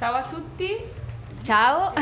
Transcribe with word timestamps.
Ciao 0.00 0.14
a 0.14 0.22
tutti. 0.22 0.78
Ciao. 1.42 1.92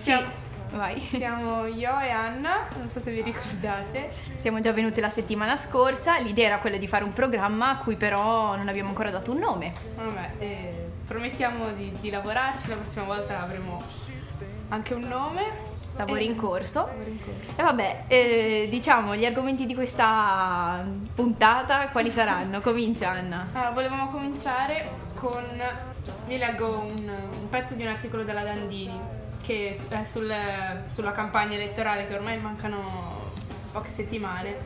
Siamo, 0.00 0.26
sì, 0.26 0.76
vai. 0.76 1.00
Siamo 1.02 1.66
io 1.66 2.00
e 2.00 2.10
Anna, 2.10 2.66
non 2.76 2.88
so 2.88 2.98
se 2.98 3.12
vi 3.12 3.22
ricordate. 3.22 4.10
Siamo 4.34 4.58
già 4.58 4.72
venute 4.72 5.00
la 5.00 5.08
settimana 5.08 5.56
scorsa, 5.56 6.18
l'idea 6.18 6.46
era 6.46 6.58
quella 6.58 6.78
di 6.78 6.88
fare 6.88 7.04
un 7.04 7.12
programma 7.12 7.68
a 7.68 7.76
cui 7.76 7.94
però 7.94 8.56
non 8.56 8.66
abbiamo 8.66 8.88
ancora 8.88 9.10
dato 9.10 9.30
un 9.30 9.38
nome. 9.38 9.72
Vabbè, 9.94 10.30
eh, 10.38 10.88
promettiamo 11.06 11.70
di, 11.74 11.92
di 12.00 12.10
lavorarci, 12.10 12.70
la 12.70 12.74
prossima 12.74 13.04
volta 13.04 13.42
avremo 13.42 13.80
anche 14.70 14.94
un 14.94 15.02
nome. 15.02 15.72
Lavori 15.94 16.26
in 16.26 16.34
corso. 16.34 16.90
In 17.06 17.20
corso. 17.24 17.60
E 17.60 17.62
vabbè, 17.62 18.04
eh, 18.08 18.66
diciamo 18.68 19.14
gli 19.14 19.24
argomenti 19.24 19.64
di 19.64 19.76
questa 19.76 20.84
puntata 21.14 21.86
quali 21.90 22.10
saranno? 22.10 22.60
Comincia 22.60 23.10
Anna. 23.10 23.46
Allora, 23.52 23.70
volevamo 23.70 24.08
cominciare 24.08 24.90
con. 25.14 25.92
Vi 26.26 26.38
leggo 26.38 26.78
un, 26.78 27.08
un 27.40 27.48
pezzo 27.50 27.74
di 27.74 27.82
un 27.82 27.88
articolo 27.88 28.24
della 28.24 28.42
Dandini 28.42 28.98
che 29.42 29.76
è 29.90 30.04
sul, 30.04 30.34
sulla 30.88 31.12
campagna 31.12 31.54
elettorale 31.54 32.06
che 32.06 32.14
ormai 32.14 32.38
mancano 32.38 33.30
poche 33.70 33.90
settimane. 33.90 34.56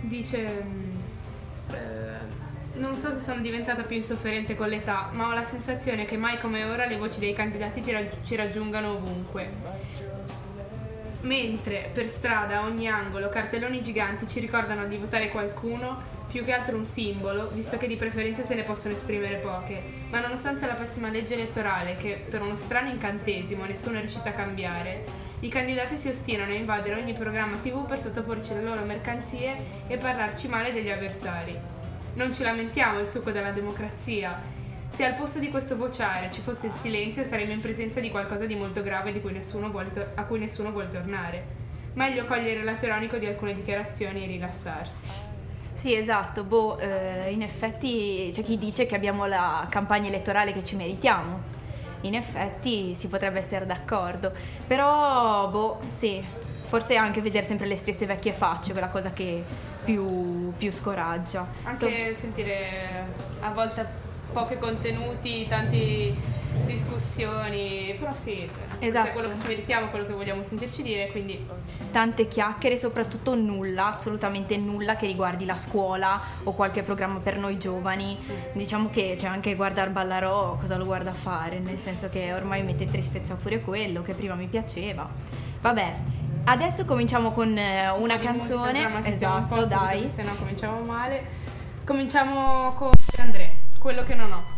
Dice. 0.00 0.64
eh, 1.72 2.44
non 2.74 2.94
so 2.94 3.10
se 3.12 3.20
sono 3.20 3.40
diventata 3.40 3.84
più 3.84 3.96
insofferente 3.96 4.54
con 4.54 4.68
l'età, 4.68 5.08
ma 5.12 5.28
ho 5.28 5.32
la 5.32 5.44
sensazione 5.44 6.04
che 6.04 6.18
mai 6.18 6.38
come 6.38 6.62
ora 6.64 6.84
le 6.84 6.98
voci 6.98 7.18
dei 7.18 7.32
candidati 7.32 7.82
ci 8.22 8.36
raggiungano 8.36 8.92
ovunque. 8.92 9.50
Mentre 11.22 11.90
per 11.92 12.10
strada, 12.10 12.60
a 12.60 12.64
ogni 12.66 12.86
angolo, 12.86 13.30
cartelloni 13.30 13.80
giganti 13.80 14.26
ci 14.26 14.40
ricordano 14.40 14.84
di 14.86 14.98
votare 14.98 15.30
qualcuno, 15.30 16.02
più 16.36 16.44
che 16.44 16.52
altro 16.52 16.76
un 16.76 16.84
simbolo, 16.84 17.48
visto 17.54 17.78
che 17.78 17.86
di 17.86 17.96
preferenze 17.96 18.44
se 18.44 18.54
ne 18.54 18.62
possono 18.62 18.92
esprimere 18.92 19.36
poche. 19.36 19.80
Ma 20.10 20.20
nonostante 20.20 20.66
la 20.66 20.74
pessima 20.74 21.08
legge 21.08 21.32
elettorale, 21.32 21.96
che 21.96 22.26
per 22.28 22.42
uno 22.42 22.54
strano 22.54 22.90
incantesimo 22.90 23.64
nessuno 23.64 23.96
è 23.96 24.00
riuscito 24.00 24.28
a 24.28 24.32
cambiare, 24.32 25.04
i 25.40 25.48
candidati 25.48 25.96
si 25.96 26.10
ostinano 26.10 26.52
a 26.52 26.56
invadere 26.56 27.00
ogni 27.00 27.14
programma 27.14 27.56
TV 27.56 27.86
per 27.86 28.00
sottoporci 28.00 28.52
le 28.52 28.62
loro 28.62 28.82
mercanzie 28.82 29.56
e 29.86 29.96
parlarci 29.96 30.46
male 30.46 30.74
degli 30.74 30.90
avversari. 30.90 31.58
Non 32.16 32.34
ci 32.34 32.42
lamentiamo, 32.42 32.98
il 32.98 33.08
succo 33.08 33.30
della 33.30 33.52
democrazia. 33.52 34.38
Se 34.88 35.06
al 35.06 35.14
posto 35.14 35.38
di 35.38 35.48
questo 35.48 35.74
vociare 35.74 36.30
ci 36.30 36.42
fosse 36.42 36.66
il 36.66 36.74
silenzio, 36.74 37.24
saremmo 37.24 37.52
in 37.52 37.62
presenza 37.62 37.98
di 37.98 38.10
qualcosa 38.10 38.44
di 38.44 38.56
molto 38.56 38.82
grave 38.82 39.10
di 39.10 39.22
cui 39.22 39.32
to- 39.32 40.06
a 40.14 40.22
cui 40.24 40.38
nessuno 40.38 40.70
vuole 40.70 40.90
tornare. 40.90 41.64
Meglio 41.94 42.26
cogliere 42.26 42.62
ironico 42.82 43.16
di 43.16 43.24
alcune 43.24 43.54
dichiarazioni 43.54 44.24
e 44.24 44.26
rilassarsi. 44.26 45.25
Sì, 45.86 45.94
esatto, 45.94 46.42
boh, 46.42 46.78
eh, 46.78 47.30
in 47.30 47.42
effetti 47.42 48.28
c'è 48.32 48.42
chi 48.42 48.58
dice 48.58 48.86
che 48.86 48.96
abbiamo 48.96 49.24
la 49.26 49.68
campagna 49.70 50.08
elettorale 50.08 50.52
che 50.52 50.64
ci 50.64 50.74
meritiamo. 50.74 51.40
In 52.00 52.16
effetti 52.16 52.92
si 52.96 53.06
potrebbe 53.06 53.38
essere 53.38 53.66
d'accordo, 53.66 54.32
però 54.66 55.48
boh, 55.48 55.78
sì, 55.86 56.20
forse 56.66 56.96
anche 56.96 57.20
vedere 57.20 57.46
sempre 57.46 57.68
le 57.68 57.76
stesse 57.76 58.04
vecchie 58.04 58.32
facce, 58.32 58.72
quella 58.72 58.88
cosa 58.88 59.12
che 59.12 59.44
più, 59.84 60.52
più 60.56 60.72
scoraggia. 60.72 61.46
Anche 61.62 62.12
so- 62.12 62.18
sentire 62.18 63.06
a 63.38 63.50
volte 63.50 64.05
pochi 64.36 64.58
contenuti, 64.58 65.46
tante 65.48 66.14
discussioni, 66.66 67.96
però 67.98 68.12
sì, 68.12 68.46
esatto. 68.80 69.08
è 69.08 69.12
quello 69.12 69.28
che 69.28 69.40
ci 69.40 69.46
meritiamo, 69.46 69.88
quello 69.88 70.04
che 70.04 70.12
vogliamo 70.12 70.42
sentirci 70.42 70.82
dire, 70.82 71.10
quindi... 71.10 71.42
Tante 71.90 72.28
chiacchiere, 72.28 72.76
soprattutto 72.76 73.34
nulla, 73.34 73.86
assolutamente 73.86 74.58
nulla 74.58 74.94
che 74.96 75.06
riguardi 75.06 75.46
la 75.46 75.56
scuola 75.56 76.20
o 76.42 76.52
qualche 76.52 76.82
programma 76.82 77.18
per 77.20 77.38
noi 77.38 77.56
giovani. 77.56 78.18
Diciamo 78.52 78.90
che 78.90 79.14
c'è 79.16 79.26
anche 79.26 79.54
guardare 79.54 79.88
Ballarò, 79.88 80.58
cosa 80.58 80.76
lo 80.76 80.84
guarda 80.84 81.12
a 81.12 81.14
fare, 81.14 81.58
nel 81.58 81.78
senso 81.78 82.10
che 82.10 82.34
ormai 82.34 82.62
mette 82.62 82.90
tristezza 82.90 83.36
pure 83.36 83.60
quello, 83.60 84.02
che 84.02 84.12
prima 84.12 84.34
mi 84.34 84.48
piaceva. 84.48 85.08
Vabbè, 85.62 85.94
Adesso 86.48 86.84
cominciamo 86.84 87.32
con 87.32 87.56
eh, 87.58 87.88
una 87.90 88.18
di 88.18 88.24
canzone. 88.24 88.86
musica, 88.86 89.08
esatto, 89.08 89.64
dai. 89.64 90.08
Se 90.08 90.22
no 90.22 90.32
cominciamo 90.38 90.78
male. 90.80 91.44
Cominciamo 91.84 92.72
con 92.74 92.90
Andrea, 93.18 93.50
quello 93.86 94.02
che 94.02 94.16
non 94.16 94.32
ho. 94.32 94.55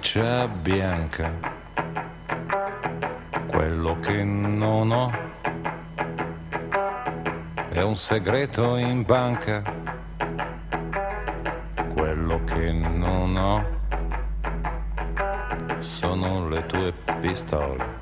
Camicia 0.00 0.48
bianca. 0.48 1.30
Quello 3.46 3.98
che 4.00 4.24
non 4.24 4.90
ho 4.90 5.12
è 7.68 7.82
un 7.82 7.96
segreto 7.96 8.76
in 8.76 9.02
banca. 9.02 9.62
Quello 11.92 12.42
che 12.44 12.72
non 12.72 13.36
ho 13.36 13.78
sono 15.80 16.48
le 16.48 16.64
tue 16.64 16.94
pistole 17.20 17.98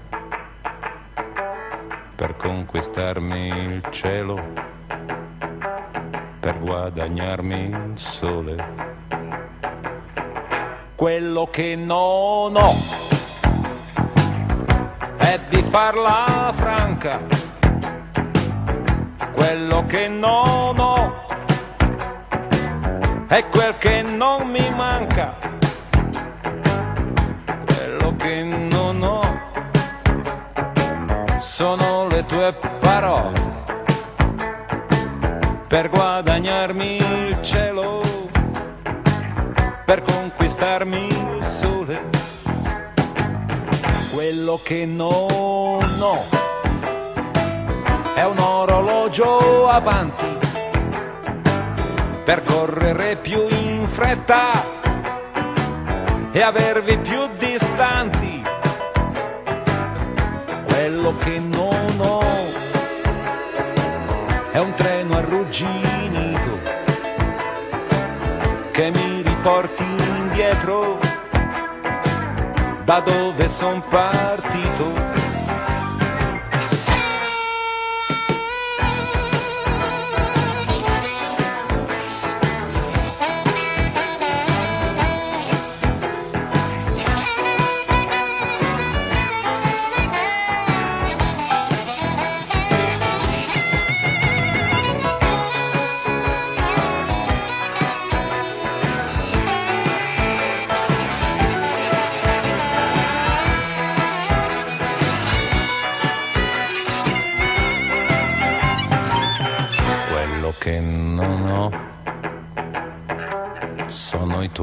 per 2.14 2.36
conquistarmi 2.36 3.48
il 3.48 3.82
cielo 3.90 4.40
per 6.38 6.58
guadagnarmi 6.60 7.64
il 7.64 7.98
sole. 7.98 8.87
Quello 10.98 11.46
che 11.48 11.76
non 11.76 12.56
ho 12.56 12.74
è 15.16 15.38
di 15.48 15.62
farla 15.62 16.52
franca. 16.56 17.20
Quello 19.32 19.86
che 19.86 20.08
non 20.08 20.76
ho 20.76 21.24
è 23.28 23.46
quel 23.46 23.78
che 23.78 24.02
non 24.02 24.48
mi 24.48 24.68
manca. 24.74 25.36
Quello 27.64 28.16
che 28.16 28.42
non 28.42 29.00
ho 29.00 29.22
sono 31.38 32.08
le 32.08 32.26
tue 32.26 32.52
parole 32.80 33.40
per 35.68 35.90
guadagnarmi 35.90 36.96
il 36.96 37.38
cielo, 37.42 38.00
per 39.88 40.02
conquistarmi 40.02 41.06
il 41.06 41.42
sole. 41.42 41.98
Quello 44.12 44.60
che 44.62 44.84
non 44.84 45.80
ho 45.98 46.24
è 48.14 48.22
un 48.22 48.38
orologio 48.38 49.66
avanti 49.66 50.26
per 52.22 52.42
correre 52.42 53.16
più 53.16 53.48
in 53.48 53.88
fretta 53.88 54.50
e 56.32 56.42
avervi 56.42 56.98
più 56.98 57.26
distanti. 57.38 58.42
Quello 60.66 61.16
che 61.16 61.38
non 61.38 62.00
ho 62.00 62.22
è 64.50 64.58
un 64.58 64.74
treno 64.74 65.16
arrugginito 65.16 66.76
che 68.70 68.90
mi 68.90 69.17
riporti 69.38 69.84
indietro 69.84 70.98
da 72.84 73.00
dove 73.00 73.48
son 73.48 73.80
partito. 73.88 75.17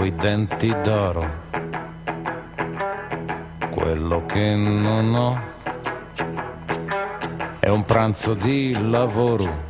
Sono 0.05 0.11
i 0.11 0.15
tuoi 0.15 0.15
denti 0.15 0.75
d'oro, 0.83 1.29
quello 3.71 4.25
che 4.25 4.55
non 4.55 5.15
ho 5.15 5.53
è 7.59 7.69
un 7.69 7.83
pranzo 7.85 8.33
di 8.35 8.77
lavoro, 8.89 9.63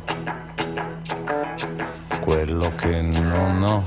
quello 2.20 2.72
che 2.74 3.00
non 3.00 3.62
ho 3.62 3.84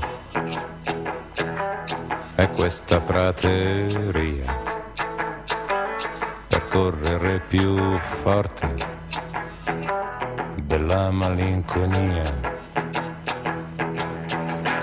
è 2.34 2.48
questa 2.50 3.00
prateria 3.00 4.58
per 6.48 6.66
correre 6.68 7.40
più 7.46 7.96
forte 7.98 8.74
della 10.56 11.10
malinconia. 11.10 12.49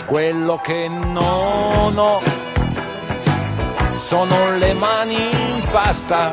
Quello 0.07 0.57
che 0.63 0.87
non 0.87 1.97
ho 1.97 2.21
sono 3.91 4.55
le 4.55 4.71
mani 4.71 5.15
in 5.15 5.67
pasta. 5.69 6.31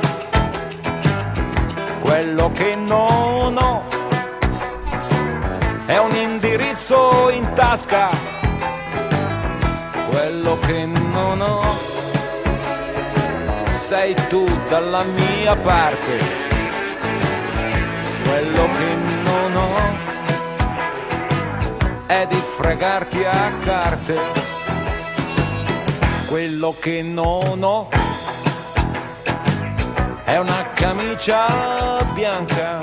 Quello 1.99 2.53
che 2.53 2.77
non 2.77 3.57
ho 3.57 3.83
è 5.87 5.97
un 5.97 6.15
indirizzo 6.15 7.31
in 7.31 7.53
tasca. 7.55 8.11
Quello 10.09 10.57
che 10.67 10.87
non 10.87 11.41
ho 11.41 11.65
sei 13.69 14.15
tu 14.29 14.47
dalla 14.69 15.03
mia 15.03 15.57
parte. 15.57 16.19
Quello 18.23 18.69
che 18.73 18.95
non 18.95 19.27
ho 19.27 19.34
è 22.07 22.27
di 22.27 22.37
fregarti 22.57 23.25
a 23.25 23.53
carte. 23.63 24.21
Quello 26.29 26.75
che 26.79 27.03
non 27.03 27.63
ho 27.63 27.89
è 30.25 30.37
una 30.37 30.71
camicia 30.75 32.03
bianca. 32.13 32.79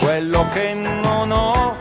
Quello 0.00 0.48
che 0.50 0.74
non 0.74 1.30
ho 1.30 1.76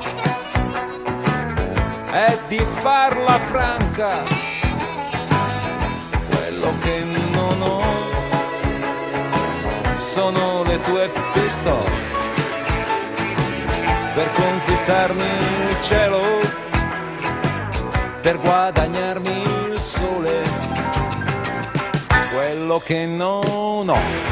è 2.12 2.38
di 2.48 2.64
farla 2.76 3.40
franca. 3.40 4.24
Quello 6.30 6.74
che 6.82 7.04
non 7.34 7.62
ho 7.62 7.82
sono 9.98 10.64
le 10.64 10.82
tue 10.84 11.10
pistole 11.34 12.11
per 14.14 14.32
conquistarmi 14.32 15.24
il 15.24 15.82
cielo, 15.82 16.22
per 18.22 18.40
guadagnarmi 18.40 19.42
il 19.72 19.80
sole, 19.80 20.44
quello 22.34 22.80
che 22.80 23.06
non 23.06 23.90
ho. 23.90 24.31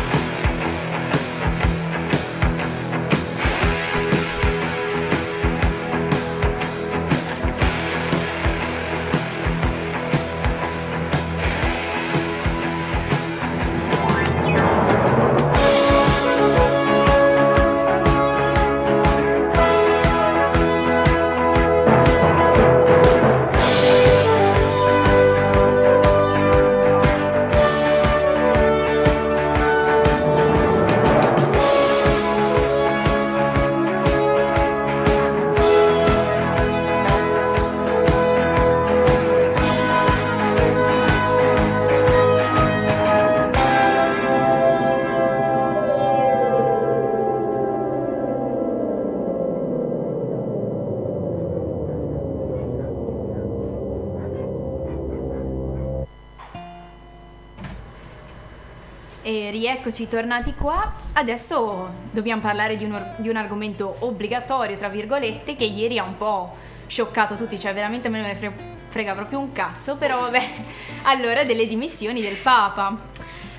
E 59.89 59.91
rieccoci 59.91 60.07
tornati 60.07 60.53
qua. 60.53 60.93
Adesso 61.13 61.89
dobbiamo 62.11 62.41
parlare 62.41 62.75
di 62.75 62.83
un, 62.83 62.93
or- 62.93 63.15
di 63.17 63.27
un 63.27 63.35
argomento 63.35 63.95
obbligatorio, 64.01 64.77
tra 64.77 64.87
virgolette, 64.87 65.55
che 65.55 65.63
ieri 65.63 65.97
ha 65.97 66.03
un 66.03 66.15
po' 66.15 66.55
scioccato 66.85 67.33
tutti, 67.33 67.59
cioè 67.59 67.73
veramente 67.73 68.07
a 68.07 68.11
me 68.11 68.21
ne 68.21 68.35
fre- 68.35 68.53
frega 68.87 69.15
proprio 69.15 69.39
un 69.39 69.51
cazzo, 69.51 69.95
però 69.95 70.19
vabbè, 70.21 70.47
allora 71.09 71.43
delle 71.43 71.65
dimissioni 71.65 72.21
del 72.21 72.35
Papa. 72.35 72.95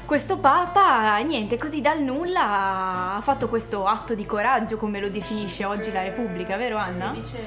Questo 0.06 0.38
Papa, 0.38 1.18
niente, 1.18 1.58
così 1.58 1.80
dal 1.80 2.00
nulla 2.00 3.16
ha 3.16 3.20
fatto 3.22 3.48
questo 3.48 3.86
atto 3.86 4.14
di 4.14 4.24
coraggio, 4.24 4.76
come 4.76 5.00
lo 5.00 5.08
definisce 5.08 5.64
oggi 5.64 5.90
la 5.90 6.02
Repubblica, 6.02 6.56
vero 6.56 6.76
Anna? 6.76 7.12
Si 7.12 7.20
dice 7.20 7.38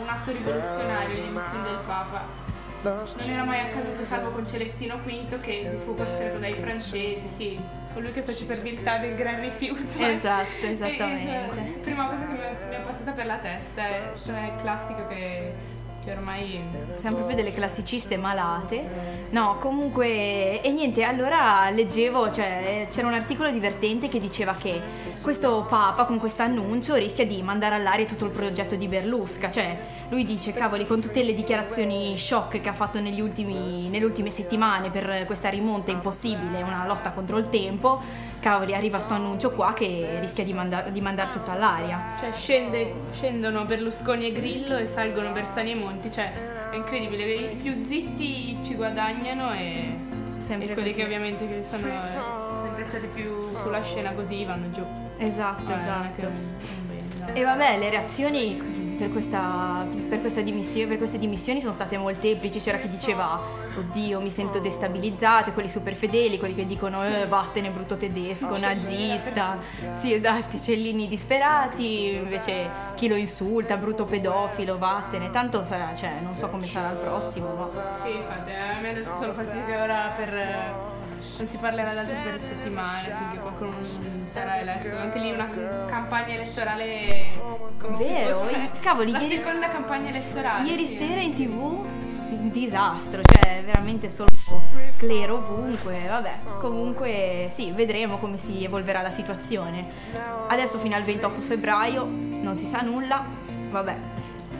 un 0.00 0.08
atto 0.08 0.30
rivoluzionario 0.30 1.08
le 1.08 1.22
dimissioni 1.22 1.64
del 1.64 1.80
Papa. 1.84 2.41
Non 2.82 3.06
era 3.30 3.44
mai 3.44 3.60
accaduto 3.60 4.04
salvo 4.04 4.30
con 4.30 4.48
Celestino 4.48 4.98
V 5.04 5.40
che 5.40 5.78
fu 5.84 5.94
costretto 5.94 6.38
dai 6.38 6.52
francesi, 6.54 7.28
sì, 7.28 7.60
colui 7.94 8.12
che 8.12 8.22
fece 8.22 8.44
per 8.44 8.60
viltà 8.60 8.98
del 8.98 9.14
gran 9.14 9.40
rifiuto. 9.40 9.98
Esatto, 9.98 10.48
E- 10.62 10.66
e, 10.66 10.72
esattamente. 10.72 11.54
cioè, 11.54 11.62
prima 11.82 12.06
cosa 12.08 12.26
che 12.26 12.32
mi 12.32 12.38
è, 12.40 12.56
mi 12.68 12.74
è 12.74 12.80
passata 12.80 13.12
per 13.12 13.26
la 13.26 13.36
testa 13.36 13.86
è 13.86 14.12
cioè, 14.16 14.52
il 14.54 14.60
classico 14.62 15.06
che, 15.06 15.52
che 16.04 16.10
ormai... 16.10 16.60
Siamo 16.96 17.16
proprio 17.16 17.36
delle 17.36 17.52
classiciste 17.52 18.16
malate. 18.16 19.28
No, 19.30 19.56
comunque, 19.58 20.60
e 20.60 20.70
niente, 20.70 21.02
allora 21.02 21.68
leggevo, 21.70 22.30
cioè 22.30 22.86
c'era 22.90 23.06
un 23.06 23.14
articolo 23.14 23.50
divertente 23.50 24.08
che 24.08 24.18
diceva 24.18 24.54
che 24.54 24.80
questo 25.22 25.64
Papa 25.68 26.04
con 26.04 26.18
questo 26.18 26.42
annuncio 26.42 26.94
rischia 26.94 27.26
di 27.26 27.42
mandare 27.42 27.76
all'aria 27.76 28.06
tutto 28.06 28.24
il 28.24 28.30
progetto 28.30 28.74
di 28.74 28.88
Berlusca. 28.88 29.50
Cioè, 29.50 29.78
lui 30.08 30.24
dice, 30.24 30.52
cavoli, 30.52 30.86
con 30.86 31.00
tutte 31.00 31.22
le 31.22 31.34
dichiarazioni 31.34 32.16
shock 32.16 32.60
che 32.60 32.68
ha 32.68 32.74
fatto 32.74 32.98
ultimi, 32.98 33.88
nelle 33.88 34.04
ultime 34.04 34.30
settimane 34.30 34.90
per 34.90 35.24
questa 35.26 35.48
rimonta 35.48 35.90
impossibile, 35.90 36.62
una 36.62 36.86
lotta 36.86 37.10
contro 37.10 37.38
il 37.38 37.48
tempo, 37.48 38.30
cavoli, 38.42 38.74
arriva 38.74 39.00
sto 39.00 39.14
annuncio 39.14 39.52
qua 39.52 39.72
che 39.72 40.18
rischia 40.20 40.42
di, 40.44 40.52
mandar- 40.52 40.90
di 40.90 41.00
mandare 41.00 41.30
tutto 41.30 41.52
all'aria. 41.52 42.16
Cioè 42.18 42.32
scende- 42.32 42.92
scendono 43.12 43.64
Berlusconi 43.64 44.26
e 44.26 44.32
Grillo 44.32 44.76
e 44.76 44.86
salgono 44.86 45.30
Bersani 45.30 45.70
e 45.70 45.74
Monti, 45.76 46.10
cioè 46.10 46.32
è 46.70 46.74
incredibile, 46.74 47.24
i 47.24 47.54
più 47.54 47.82
zitti 47.84 48.58
ci 48.64 48.74
guadagnano 48.74 49.52
e, 49.54 49.96
Sempre 50.38 50.70
e 50.70 50.72
quelli 50.74 50.88
così. 50.88 51.00
che 51.00 51.04
ovviamente 51.04 51.46
che 51.48 51.62
sono 51.62 51.86
eh, 51.86 52.64
sempre 52.64 52.84
stati 52.88 53.06
più 53.14 53.56
sulla 53.56 53.82
scena 53.82 54.10
così 54.10 54.44
vanno 54.44 54.70
giù. 54.70 54.84
Esatto, 55.18 55.70
è 55.72 55.76
esatto. 55.76 56.30
che-. 57.24 57.32
E 57.38 57.44
vabbè, 57.44 57.78
le 57.78 57.90
reazioni 57.90 58.81
per, 58.98 59.10
questa, 59.10 59.86
per, 60.08 60.20
questa 60.20 60.40
dimissione, 60.40 60.86
per 60.86 60.98
queste 60.98 61.18
dimissioni 61.18 61.60
sono 61.60 61.72
state 61.72 61.96
molteplici. 61.98 62.58
C'era 62.58 62.78
chi 62.78 62.88
diceva, 62.88 63.40
oddio, 63.76 64.20
mi 64.20 64.30
sento 64.30 64.58
destabilizzata, 64.58 65.52
quelli 65.52 65.68
super 65.68 65.94
fedeli, 65.94 66.38
quelli 66.38 66.54
che 66.54 66.66
dicono, 66.66 67.04
eh, 67.04 67.26
vattene 67.26 67.70
brutto 67.70 67.96
tedesco, 67.96 68.58
nazista. 68.58 69.58
Sì, 69.92 70.12
esatto, 70.12 70.60
cellini 70.60 71.08
disperati, 71.08 72.14
invece 72.14 72.68
chi 72.94 73.08
lo 73.08 73.16
insulta, 73.16 73.76
brutto 73.76 74.04
pedofilo, 74.04 74.78
vattene. 74.78 75.30
Tanto 75.30 75.64
sarà, 75.64 75.94
cioè, 75.94 76.12
non 76.22 76.34
so 76.34 76.48
come 76.48 76.66
sarà 76.66 76.90
il 76.90 76.98
prossimo, 76.98 77.54
ma... 77.54 77.68
Sì, 78.02 78.14
infatti, 78.14 78.50
a 78.50 78.80
me 78.80 78.90
ha 78.90 79.02
dato 79.02 79.16
solo 79.18 79.32
fastidio 79.32 79.64
che 79.66 79.76
ora 79.76 80.12
per... 80.16 81.00
non 81.38 81.46
si 81.46 81.56
parlerà 81.58 81.92
d'altro 81.94 82.14
per 82.24 82.40
settimane 82.40 83.14
finché 83.16 83.38
qualcuno 83.38 83.70
non 83.70 84.22
sarà 84.26 84.58
eletto. 84.60 84.96
Anche 84.96 85.18
lì 85.18 85.32
una 85.32 85.48
campagna 85.86 86.34
elettorale 86.34 87.26
come 87.78 87.96
Vero, 87.96 88.38
fosse 88.40 88.70
cavoli, 88.80 89.10
la 89.12 89.20
ieri- 89.20 89.38
seconda 89.38 89.70
campagna 89.70 90.08
elettorale. 90.10 90.68
Ieri 90.68 90.86
sì. 90.86 90.96
sera 90.96 91.20
in 91.20 91.34
tv 91.34 91.60
un 92.32 92.50
disastro, 92.50 93.20
cioè 93.22 93.62
veramente 93.64 94.08
solo 94.08 94.28
clero 94.96 95.34
ovunque, 95.36 96.06
vabbè, 96.08 96.32
comunque 96.60 97.48
sì, 97.50 97.70
vedremo 97.72 98.18
come 98.18 98.36
si 98.38 98.64
evolverà 98.64 99.02
la 99.02 99.10
situazione. 99.10 99.86
Adesso 100.48 100.78
fino 100.78 100.96
al 100.96 101.02
28 101.02 101.40
febbraio 101.40 102.04
non 102.06 102.54
si 102.56 102.66
sa 102.66 102.80
nulla, 102.80 103.22
vabbè. 103.70 103.96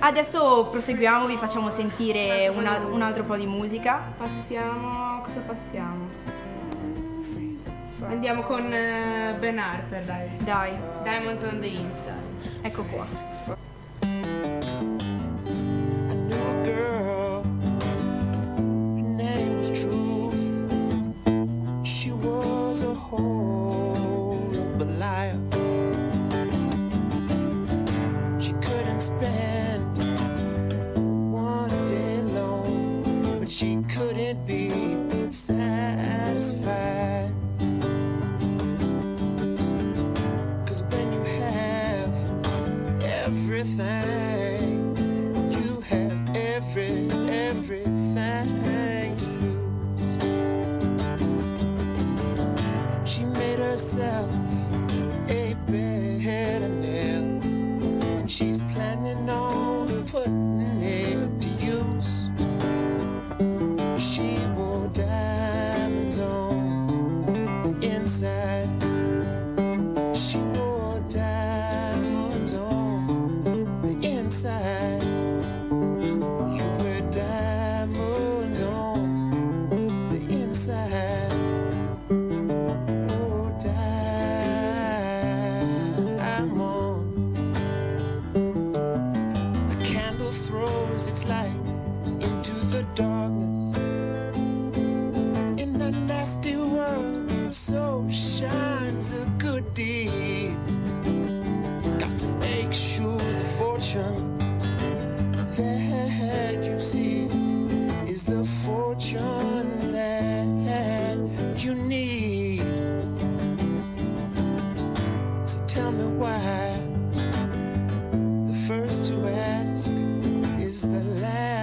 Adesso 0.00 0.66
proseguiamo, 0.70 1.26
vi 1.26 1.36
facciamo 1.36 1.70
sentire 1.70 2.48
una- 2.48 2.78
un 2.78 3.02
altro 3.02 3.22
po' 3.22 3.36
di 3.36 3.46
musica. 3.46 4.00
Passiamo. 4.18 5.20
Cosa 5.22 5.40
passiamo? 5.40 6.08
Andiamo 8.06 8.42
con 8.42 8.64
uh, 8.64 9.38
Ben 9.38 9.58
Harper, 9.58 10.02
dai. 10.04 10.28
Dai. 10.44 10.76
Diamonds 11.04 11.44
on 11.44 11.60
the 11.60 11.68
Inside. 11.68 12.60
Ecco 12.62 12.82
qua. 12.84 13.06
I 14.04 14.08
knew 16.14 16.36
a 16.36 16.64
girl, 16.64 17.42
her 18.96 19.02
name 19.02 19.58
was 19.58 19.70
Truth. 19.70 20.50
She 21.84 22.10
was 22.10 22.82
a 22.82 22.94
whore. 22.94 23.51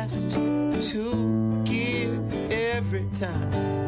To 0.08 1.62
give 1.66 2.54
every 2.54 3.06
time. 3.14 3.79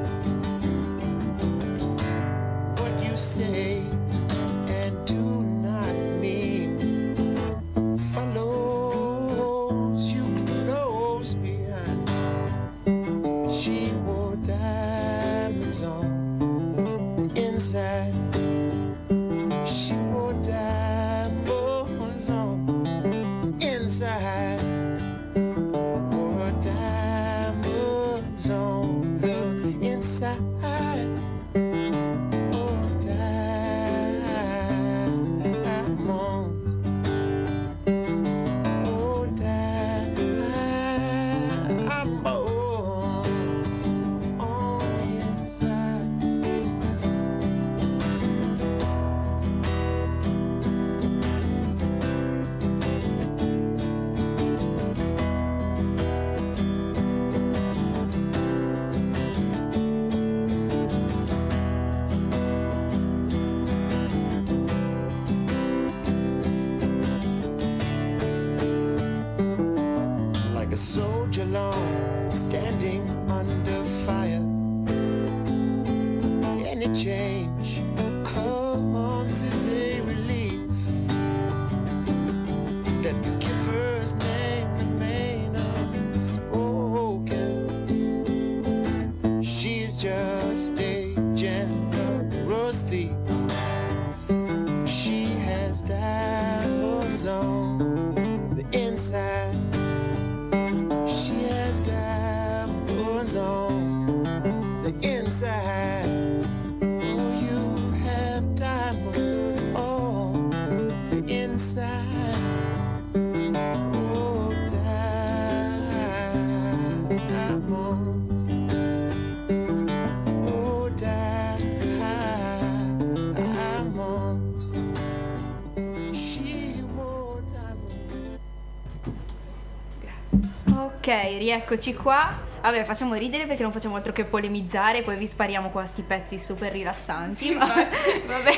Rieccoci 131.42 131.96
qua. 131.96 132.50
Vabbè, 132.62 132.84
facciamo 132.84 133.16
ridere 133.16 133.48
perché 133.48 133.64
non 133.64 133.72
facciamo 133.72 133.96
altro 133.96 134.14
che 134.14 134.24
polemizzare, 134.24 135.02
poi 135.02 135.18
vi 135.18 135.26
spariamo 135.26 135.70
qua 135.70 135.84
sti 135.84 136.04
pezzi 136.04 136.40
super 136.40 136.72
rilassanti. 136.72 137.34
Sì, 137.34 137.54
ma 137.56 137.66
infatti. 137.66 138.22
vabbè. 138.28 138.52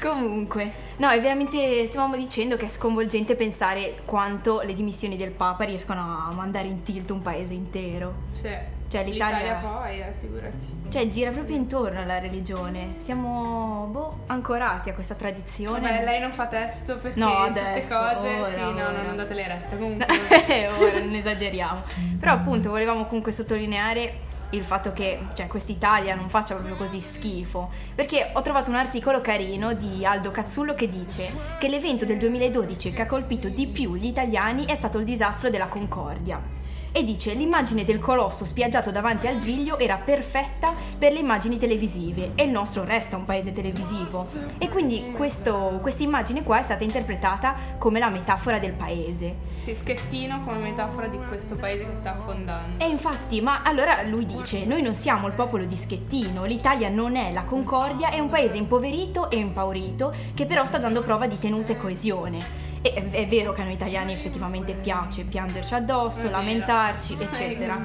Comunque, 0.00 0.72
no, 0.96 1.10
è 1.10 1.20
veramente 1.20 1.86
stavamo 1.86 2.16
dicendo 2.16 2.56
che 2.56 2.66
è 2.66 2.68
sconvolgente 2.70 3.36
pensare 3.36 4.00
quanto 4.06 4.62
le 4.62 4.72
dimissioni 4.72 5.16
del 5.16 5.30
Papa 5.30 5.64
riescono 5.64 6.00
a 6.00 6.32
mandare 6.32 6.68
in 6.68 6.82
tilt 6.82 7.10
un 7.10 7.20
paese 7.20 7.52
intero. 7.52 8.14
Sì. 8.32 8.80
Cioè, 8.92 9.04
l'Italia- 9.04 9.38
L'Italia 9.38 9.54
poi, 9.68 10.00
eh, 10.00 10.12
figurati. 10.20 10.80
Cioè, 10.90 11.08
gira 11.08 11.30
proprio 11.30 11.56
intorno 11.56 12.00
alla 12.00 12.18
religione. 12.18 12.94
Siamo 12.98 13.88
boh, 13.90 14.18
ancorati 14.26 14.90
a 14.90 14.92
questa 14.92 15.14
tradizione. 15.14 15.80
Vabbè, 15.80 16.04
lei 16.04 16.20
non 16.20 16.32
fa 16.32 16.46
testo 16.46 16.98
perché 16.98 17.18
No, 17.18 17.46
su 17.46 17.52
queste 17.52 17.80
cose, 17.94 18.28
ora, 18.38 18.48
sì, 18.50 18.56
no, 18.60 18.68
ora. 18.68 18.90
no, 18.90 19.02
non 19.06 19.16
date 19.16 19.32
le 19.32 19.48
rette. 19.48 19.78
Comunque, 19.78 20.06
Ora 20.78 20.98
non 21.00 21.14
esageriamo. 21.14 21.82
Però 22.20 22.32
appunto 22.32 22.68
volevamo 22.68 23.06
comunque 23.06 23.32
sottolineare 23.32 24.30
il 24.50 24.62
fatto 24.64 24.92
che 24.92 25.18
cioè, 25.32 25.46
quest'Italia 25.46 26.14
non 26.14 26.28
faccia 26.28 26.54
proprio 26.54 26.76
così 26.76 27.00
schifo. 27.00 27.70
Perché 27.94 28.28
ho 28.34 28.42
trovato 28.42 28.68
un 28.68 28.76
articolo 28.76 29.22
carino 29.22 29.72
di 29.72 30.04
Aldo 30.04 30.30
Cazzullo 30.30 30.74
che 30.74 30.88
dice 30.88 31.30
che 31.58 31.68
l'evento 31.68 32.04
del 32.04 32.18
2012 32.18 32.92
che 32.92 33.00
ha 33.00 33.06
colpito 33.06 33.48
di 33.48 33.66
più 33.66 33.94
gli 33.94 34.04
italiani 34.06 34.66
è 34.66 34.74
stato 34.74 34.98
il 34.98 35.06
disastro 35.06 35.48
della 35.48 35.68
Concordia. 35.68 36.60
E 36.94 37.04
dice 37.04 37.32
l'immagine 37.32 37.84
del 37.84 37.98
colosso 37.98 38.44
spiaggiato 38.44 38.90
davanti 38.90 39.26
al 39.26 39.38
Giglio 39.38 39.78
era 39.78 39.96
perfetta 39.96 40.74
per 40.98 41.12
le 41.12 41.20
immagini 41.20 41.56
televisive 41.56 42.32
e 42.34 42.44
il 42.44 42.50
nostro 42.50 42.84
resta 42.84 43.16
un 43.16 43.24
paese 43.24 43.50
televisivo. 43.50 44.26
E 44.58 44.68
quindi 44.68 45.10
questa 45.12 45.72
immagine 45.98 46.42
qua 46.42 46.58
è 46.58 46.62
stata 46.62 46.84
interpretata 46.84 47.54
come 47.78 47.98
la 47.98 48.10
metafora 48.10 48.58
del 48.58 48.72
paese. 48.72 49.36
sì, 49.56 49.74
schettino 49.74 50.42
come 50.44 50.58
metafora 50.58 51.06
di 51.06 51.18
questo 51.28 51.54
paese 51.56 51.88
che 51.88 51.96
sta 51.96 52.12
affondando. 52.12 52.84
E 52.84 52.88
infatti, 52.88 53.40
ma 53.40 53.62
allora 53.62 54.02
lui 54.02 54.26
dice, 54.26 54.66
noi 54.66 54.82
non 54.82 54.94
siamo 54.94 55.28
il 55.28 55.32
popolo 55.32 55.64
di 55.64 55.76
Schettino, 55.76 56.44
l'Italia 56.44 56.90
non 56.90 57.16
è 57.16 57.32
la 57.32 57.44
Concordia, 57.44 58.10
è 58.10 58.18
un 58.18 58.28
paese 58.28 58.58
impoverito 58.58 59.30
e 59.30 59.36
impaurito 59.36 60.12
che 60.34 60.44
però 60.44 60.66
sta 60.66 60.76
dando 60.76 61.00
prova 61.00 61.26
di 61.26 61.38
tenuta 61.38 61.72
e 61.72 61.78
coesione. 61.78 62.70
E 62.82 62.92
è, 62.94 63.04
è 63.10 63.26
vero 63.28 63.52
che 63.52 63.60
a 63.60 63.64
noi 63.64 63.74
italiani 63.74 64.12
effettivamente 64.12 64.72
piace 64.74 65.22
piangerci 65.22 65.74
addosso, 65.74 66.26
È 66.26 66.30
lamentarci, 66.30 67.16
eccetera. 67.18 67.78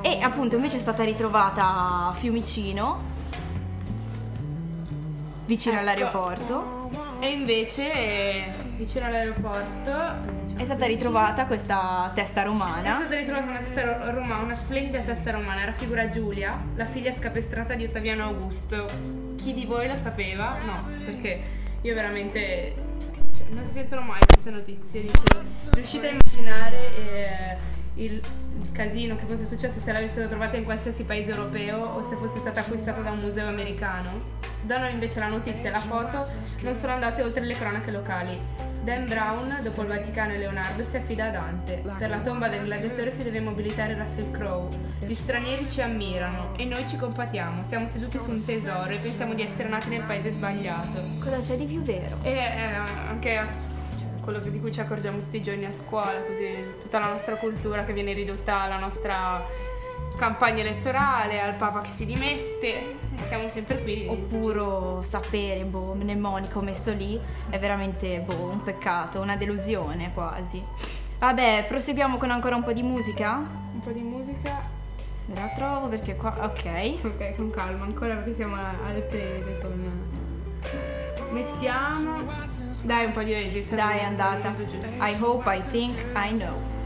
E 0.00 0.20
appunto 0.20 0.56
invece 0.56 0.78
è 0.78 0.80
stata 0.80 1.04
ritrovata 1.04 2.08
a 2.08 2.12
Fiumicino, 2.14 3.02
vicino 5.46 5.74
Ecco. 5.74 5.82
all'aeroporto. 5.82 6.76
E 7.20 7.30
invece, 7.30 8.52
vicino 8.76 9.06
all'aeroporto, 9.06 10.36
È 10.56 10.64
stata 10.64 10.86
ritrovata 10.86 11.46
questa 11.46 12.10
testa 12.14 12.42
È 12.42 12.44
romana. 12.44 12.94
stata 13.00 13.16
ritrovata 13.16 13.46
una 13.50 13.58
testa 13.58 13.82
ro- 13.84 14.10
romana, 14.12 14.42
una 14.42 14.54
splendida 14.54 15.00
testa 15.00 15.30
romana, 15.32 15.64
raffigura 15.64 16.08
Giulia, 16.08 16.58
la 16.76 16.84
figlia 16.84 17.12
scapestrata 17.12 17.74
di 17.74 17.84
Ottaviano 17.84 18.24
Augusto. 18.24 18.86
Chi 19.36 19.52
di 19.52 19.66
voi 19.66 19.88
la 19.88 19.96
sapeva? 19.96 20.56
No, 20.64 20.84
perché 21.04 21.42
io 21.82 21.94
veramente... 21.94 22.86
cioè, 23.38 23.46
non 23.50 23.64
si 23.64 23.72
sentono 23.74 24.02
mai 24.02 24.20
queste 24.26 24.50
notizie, 24.50 25.02
dicevo. 25.02 25.42
Riuscite 25.72 26.08
a 26.08 26.10
immaginare 26.10 26.96
eh, 26.96 27.56
il, 27.94 28.14
il 28.14 28.72
casino 28.72 29.16
che 29.16 29.26
fosse 29.26 29.46
successo 29.46 29.78
se 29.78 29.92
l'avessero 29.92 30.26
trovata 30.28 30.56
in 30.56 30.64
qualsiasi 30.64 31.04
paese 31.04 31.30
europeo 31.30 31.78
o 31.78 32.02
se 32.02 32.16
fosse 32.16 32.40
stata 32.40 32.60
acquistata 32.60 33.00
da 33.00 33.10
un 33.10 33.20
museo 33.20 33.46
americano? 33.46 34.36
Da 34.62 34.78
noi 34.78 34.92
invece 34.92 35.20
la 35.20 35.28
notizia 35.28 35.68
e 35.68 35.72
la 35.72 35.78
foto 35.78 36.26
non 36.62 36.74
sono 36.74 36.92
andate 36.92 37.22
oltre 37.22 37.44
le 37.44 37.54
cronache 37.54 37.92
locali. 37.92 38.38
Dan 38.88 39.06
Brown, 39.06 39.54
dopo 39.62 39.82
il 39.82 39.88
Vaticano 39.88 40.32
e 40.32 40.38
Leonardo, 40.38 40.82
si 40.82 40.96
affida 40.96 41.26
a 41.26 41.28
Dante. 41.28 41.82
Per 41.98 42.08
la 42.08 42.20
tomba 42.20 42.48
del 42.48 42.64
gladiatore 42.64 43.12
si 43.12 43.22
deve 43.22 43.38
mobilitare 43.38 43.92
Russell 43.92 44.30
Crowe. 44.30 44.74
Gli 45.00 45.12
stranieri 45.12 45.68
ci 45.68 45.82
ammirano 45.82 46.56
e 46.56 46.64
noi 46.64 46.88
ci 46.88 46.96
compatiamo. 46.96 47.62
Siamo 47.64 47.86
seduti 47.86 48.18
su 48.18 48.30
un 48.30 48.42
tesoro 48.42 48.88
e 48.88 48.96
pensiamo 48.96 49.34
di 49.34 49.42
essere 49.42 49.68
nati 49.68 49.90
nel 49.90 50.04
paese 50.04 50.30
sbagliato. 50.30 51.02
Cosa 51.22 51.38
c'è 51.38 51.58
di 51.58 51.66
più 51.66 51.82
vero? 51.82 52.16
E 52.22 52.30
eh, 52.30 52.62
anche 53.10 53.36
a 53.36 53.46
cioè, 53.46 54.08
quello 54.22 54.38
di 54.38 54.58
cui 54.58 54.72
ci 54.72 54.80
accorgiamo 54.80 55.20
tutti 55.20 55.36
i 55.36 55.42
giorni 55.42 55.66
a 55.66 55.72
scuola, 55.72 56.22
così 56.22 56.48
tutta 56.80 56.98
la 56.98 57.08
nostra 57.08 57.36
cultura 57.36 57.84
che 57.84 57.92
viene 57.92 58.14
ridotta 58.14 58.62
alla 58.62 58.78
nostra 58.78 59.44
campagna 60.16 60.60
elettorale, 60.60 61.40
al 61.40 61.54
Papa 61.54 61.80
che 61.80 61.90
si 61.90 62.04
dimette. 62.04 62.96
Siamo 63.22 63.48
sempre 63.48 63.82
qui. 63.82 64.06
Oppure 64.08 65.02
sapere, 65.02 65.64
boh, 65.64 65.94
mnemonico 65.94 66.60
messo 66.60 66.92
lì 66.92 67.20
è 67.50 67.58
veramente 67.58 68.20
boh, 68.20 68.50
un 68.50 68.62
peccato, 68.62 69.20
una 69.20 69.36
delusione 69.36 70.12
quasi. 70.14 70.62
Vabbè, 71.18 71.64
proseguiamo 71.66 72.16
con 72.16 72.30
ancora 72.30 72.54
un 72.54 72.62
po' 72.62 72.72
di 72.72 72.82
musica. 72.82 73.36
Un 73.38 73.80
po' 73.80 73.90
di 73.90 74.02
musica. 74.02 74.60
Se 75.12 75.34
la 75.34 75.48
trovo 75.48 75.88
perché 75.88 76.14
qua. 76.14 76.36
Ok. 76.42 77.04
Ok, 77.04 77.36
con 77.36 77.50
calma, 77.50 77.84
ancora 77.84 78.14
perché 78.14 78.36
siamo 78.36 78.56
alle 78.86 79.00
prese 79.00 79.58
con... 79.60 80.06
Mettiamo... 81.30 82.22
Dai, 82.82 83.06
un 83.06 83.12
po' 83.12 83.22
di 83.22 83.34
Oasis. 83.34 83.74
Dai, 83.74 83.98
è 83.98 84.04
andata. 84.04 84.54
I 85.00 85.16
hope, 85.20 85.52
I 85.52 85.60
think, 85.60 85.98
I 86.14 86.30
know. 86.30 86.77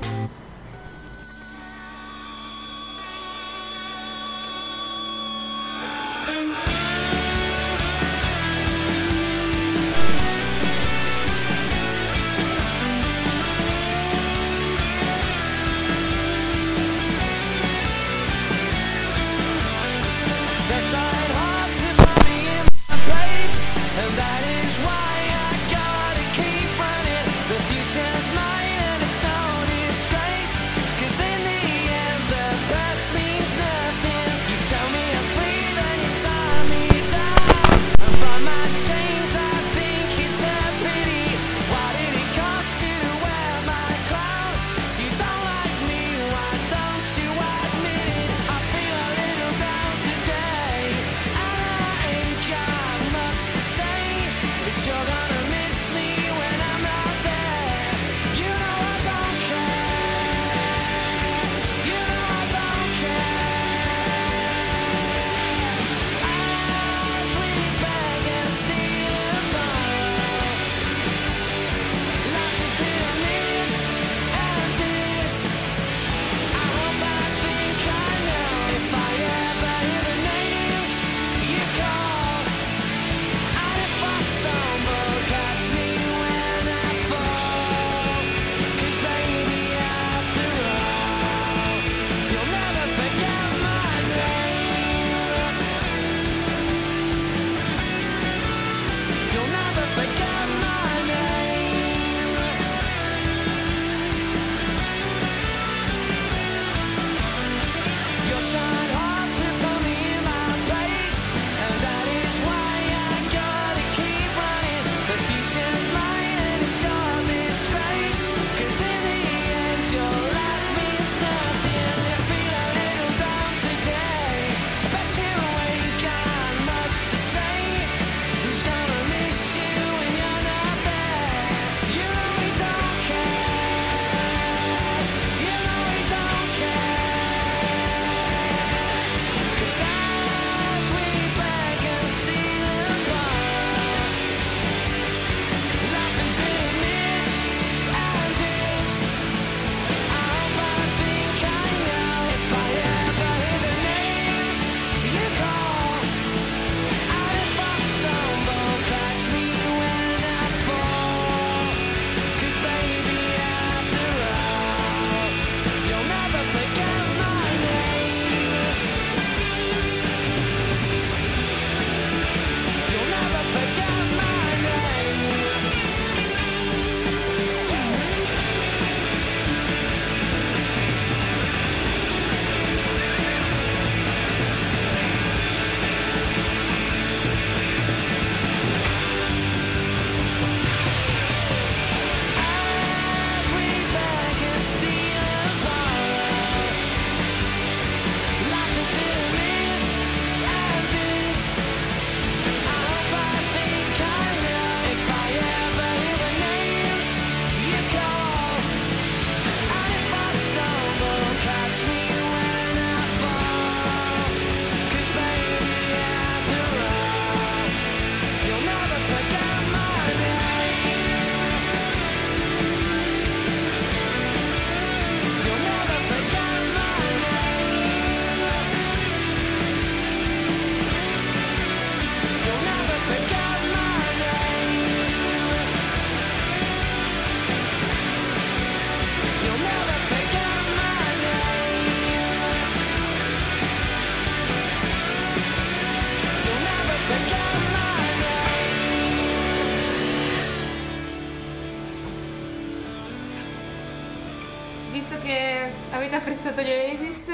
apprezzato 256.42 256.62
gli 256.62 256.72
Oasis, 256.72 257.28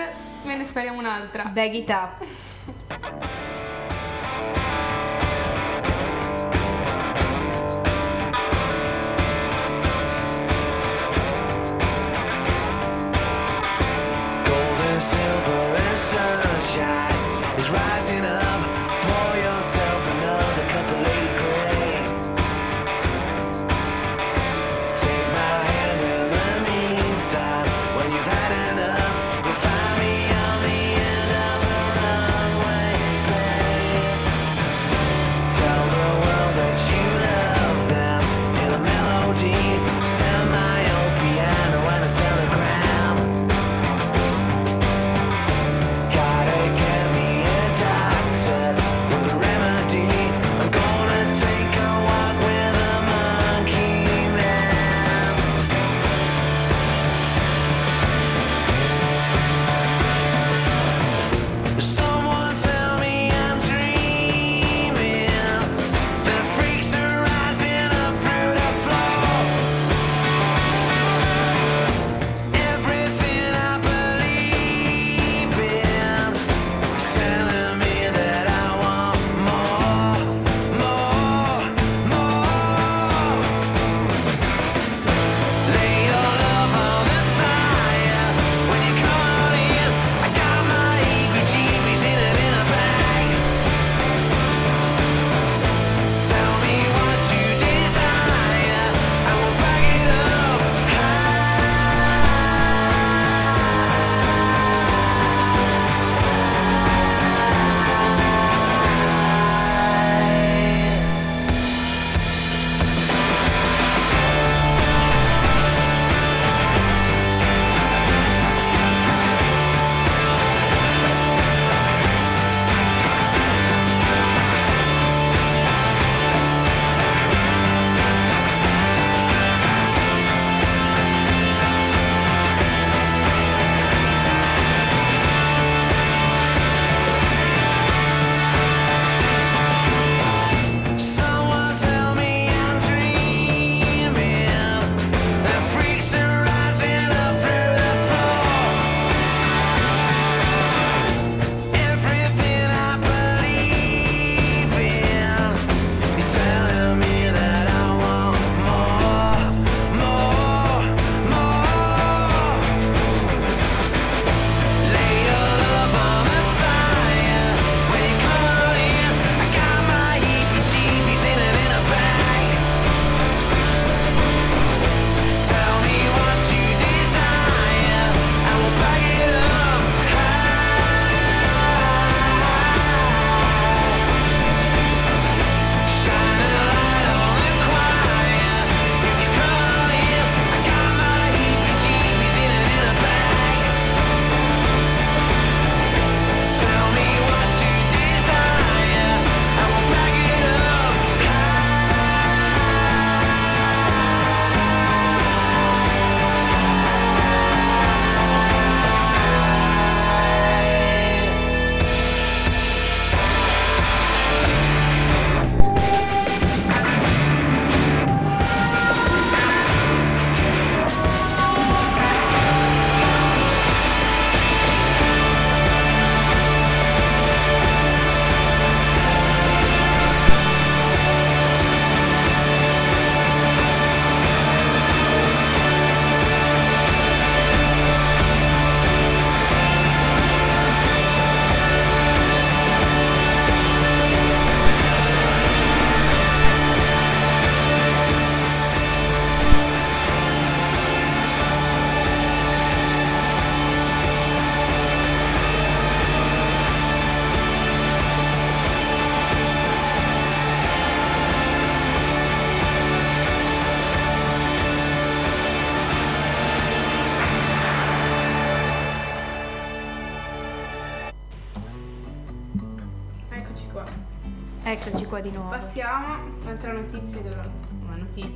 me 0.44 0.56
ne 0.56 0.64
speriamo 0.64 0.98
un'altra. 0.98 1.44
Bag 1.44 1.72
it 1.72 1.88
up. 1.88 2.26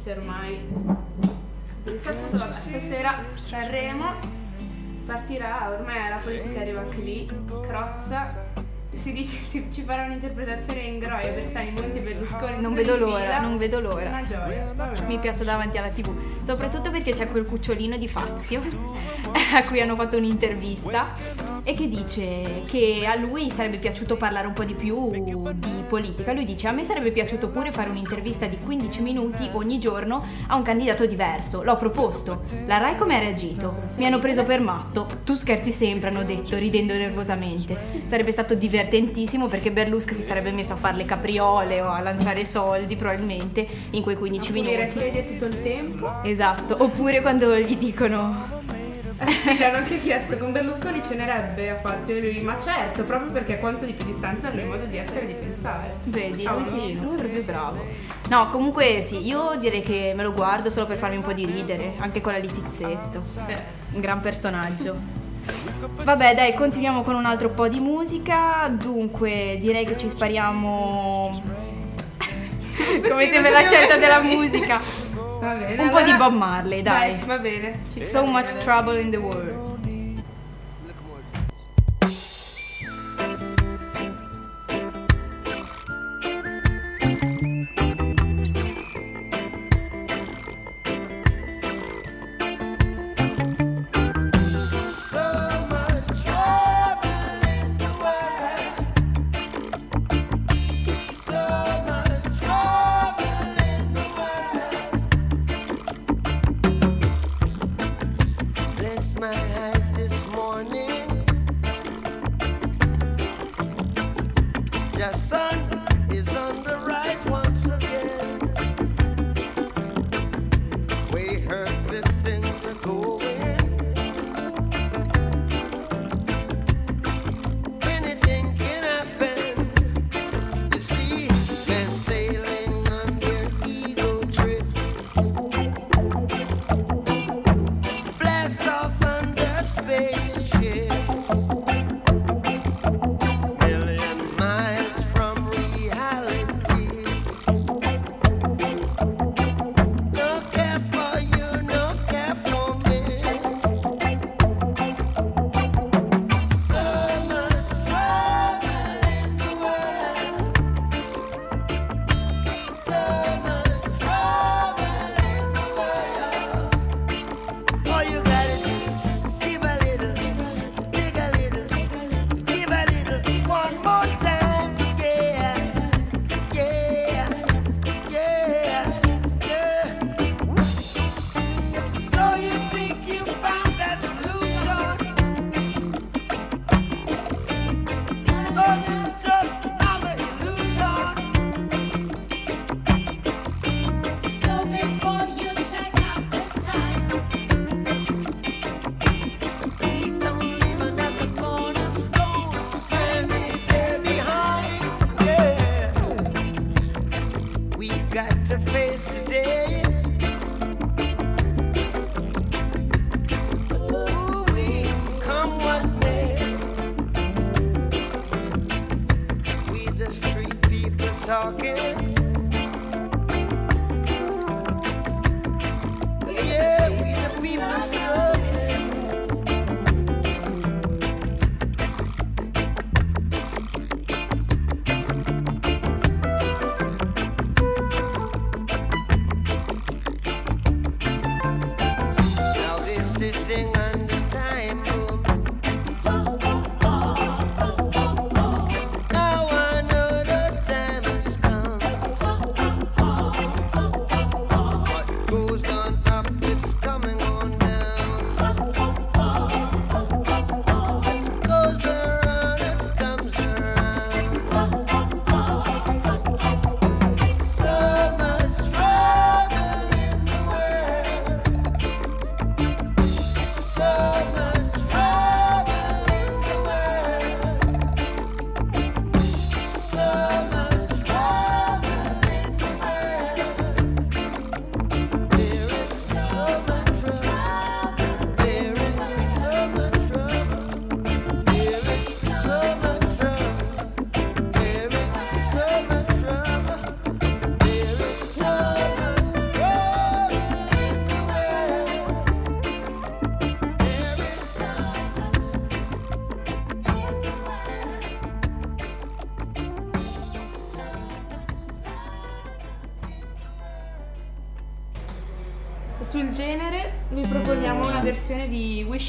notizie 0.03 0.13
ormai. 0.13 0.59
Su 1.65 1.83
questo 1.85 2.11
appunto 2.11 2.39
vabbè, 2.39 2.53
stasera 2.53 3.19
Sanremo 3.45 4.41
partirà 5.07 5.71
ormai 5.71 6.09
la 6.09 6.17
politica 6.17 6.61
arriva 6.61 6.81
anche 6.81 7.01
lì 7.01 7.31
Crozza. 7.63 8.51
Si 8.95 9.13
dice 9.13 9.39
che 9.51 9.69
ci 9.73 9.83
farà 9.85 10.05
un'interpretazione 10.05 10.81
in 10.83 10.99
groia 10.99 11.33
per 11.33 11.47
stare 11.47 11.67
in 11.67 11.75
Monti 11.75 11.99
Berlusconi 11.99 12.61
non 12.61 12.75
vedo 12.75 12.97
l'ora 12.97 13.21
fila. 13.21 13.41
non 13.41 13.57
vedo 13.57 13.81
l'ora. 13.81 14.09
Una 14.09 14.27
gioia. 14.27 14.73
Vabbè. 14.75 15.07
mi 15.07 15.19
piace 15.19 15.45
davanti 15.45 15.79
alla 15.79 15.89
tv 15.89 16.13
soprattutto 16.43 16.91
perché 16.91 17.15
c'è 17.15 17.27
quel 17.29 17.49
cucciolino 17.49 17.97
di 17.97 18.07
Fazio 18.07 18.61
a 19.55 19.63
cui 19.65 19.81
hanno 19.81 19.97
fatto 19.97 20.19
un'intervista 20.19 21.11
e 21.65 21.75
che 21.75 21.89
dice 21.89 22.63
che 22.67 23.05
a 23.07 23.15
lui 23.15 23.51
sarebbe 23.51 23.79
piaciuto 23.79 24.17
parlare 24.17 24.47
un 24.47 24.53
po' 24.53 24.65
di 24.65 24.75
più 24.75 25.11
di 25.11 25.35
politica. 25.89 26.33
Lui 26.33 26.45
dice 26.45 26.69
a 26.69 26.73
me 26.73 26.85
sarebbe 26.85 27.13
piaciuto 27.13 27.49
pure 27.49 27.71
fare 27.71 27.91
un'intervista 27.91 28.47
di 28.47 28.59
15 28.59 29.03
minuti 29.03 29.49
ogni 29.53 29.79
giorno 29.79 30.25
a 30.49 30.57
un 30.57 30.63
candidato 30.63 31.07
diverso. 31.07 31.63
L'ho 31.63 31.77
proposto. 31.77 32.43
La 32.67 32.79
Rai 32.79 32.97
come 32.97 33.17
ha 33.17 33.19
reagito? 33.19 33.83
Mi 33.97 34.07
hanno 34.07 34.19
preso 34.19 34.43
per 34.43 34.61
matto. 34.61 35.07
Tu 35.25 35.35
scherzi 35.35 35.71
sempre, 35.71 36.09
hanno 36.09 36.25
detto, 36.25 36.57
ridendo 36.57 36.95
nervosamente. 36.95 37.77
Sarebbe 38.05 38.33
stato 38.33 38.55
divertentissimo 38.55 39.47
perché 39.47 39.71
Berlusconi 39.71 40.17
si 40.17 40.23
sarebbe 40.23 40.51
messo 40.51 40.73
a 40.73 40.77
fare 40.77 40.97
le 40.97 41.05
capriole 41.05 41.81
o 41.81 41.89
a 41.89 42.01
lanciare 42.01 42.45
soldi 42.45 42.97
probabilmente 42.97 43.67
in 43.91 44.03
quei 44.03 44.17
15 44.17 44.53
Pulire 44.53 44.77
minuti. 44.77 44.99
sedie 44.99 45.27
tutto 45.27 45.45
il 45.45 45.63
tempo. 45.63 46.23
Esatto, 46.23 46.77
oppure 46.79 47.21
quando 47.21 47.57
gli 47.57 47.77
dicono 47.77 48.62
sì, 49.27 49.57
gli 49.57 49.63
hanno 49.63 49.77
anche 49.79 50.01
chiesto 50.01 50.37
con 50.37 50.53
Berlusconi 50.53 51.03
cenerebbe 51.03 51.71
a 51.71 51.79
Fazio 51.79 52.17
e 52.17 52.21
lui, 52.21 52.41
ma 52.41 52.59
certo, 52.59 53.05
proprio 53.05 53.31
perché 53.31 53.55
è 53.55 53.61
quanto 53.61 53.85
di 53.85 53.93
più 53.93 54.05
distante 54.05 54.43
dal 54.43 54.55
mio 54.55 54.67
modo 54.67 54.85
di 54.85 54.97
essere 54.97 55.23
e 55.23 55.27
di 55.27 55.33
pensare. 55.35 55.95
Vedi, 56.05 56.43
Cavolo. 56.43 56.65
lui 56.65 56.69
sì, 56.69 57.01
lui 57.01 57.15
è 57.15 57.19
proprio 57.19 57.43
bravo. 57.43 57.85
No, 58.29 58.51
comunque 58.51 59.03
sì, 59.03 59.27
io 59.27 59.57
direi 59.59 59.83
che 59.83 60.13
me 60.15 60.23
lo 60.23 60.33
guardo 60.33 60.71
solo 60.71 60.87
per 60.87 60.97
farmi 60.97 61.17
un 61.17 61.23
po' 61.23 61.33
di 61.33 61.45
ridere, 61.45 61.95
anche 61.99 62.21
con 62.21 62.33
la 62.33 62.39
Litizzetto. 62.39 63.23
Sì. 63.23 63.41
Un 63.93 64.01
gran 64.01 64.21
personaggio. 64.21 65.21
Vabbè, 66.03 66.35
dai, 66.35 66.55
continuiamo 66.55 67.03
con 67.03 67.15
un 67.15 67.25
altro 67.25 67.51
po' 67.51 67.69
di 67.69 67.81
musica. 67.81 68.69
Dunque, 68.71 69.59
direi 69.61 69.85
che 69.85 69.97
ci 69.97 70.09
spariamo 70.09 71.43
come 73.09 73.27
sembra 73.27 73.51
la 73.51 73.63
scelta 73.63 73.97
della 73.97 74.21
musica. 74.21 74.81
Va 75.43 75.55
bene. 75.55 75.83
Un 75.83 75.91
po' 75.91 76.03
di 76.03 76.15
Bob 76.15 76.35
Marley, 76.35 76.83
dai. 76.83 77.19
va 77.27 77.39
bene. 77.39 77.81
Ci 77.93 78.05
So 78.05 78.25
much 78.25 78.57
trouble 78.59 78.97
in 79.01 79.11
the 79.11 79.17
world. 79.17 79.62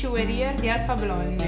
Shoe 0.03 0.11
Wearier 0.11 0.53
di 0.55 0.67
Alfa 0.67 0.95
Blondy. 0.95 1.42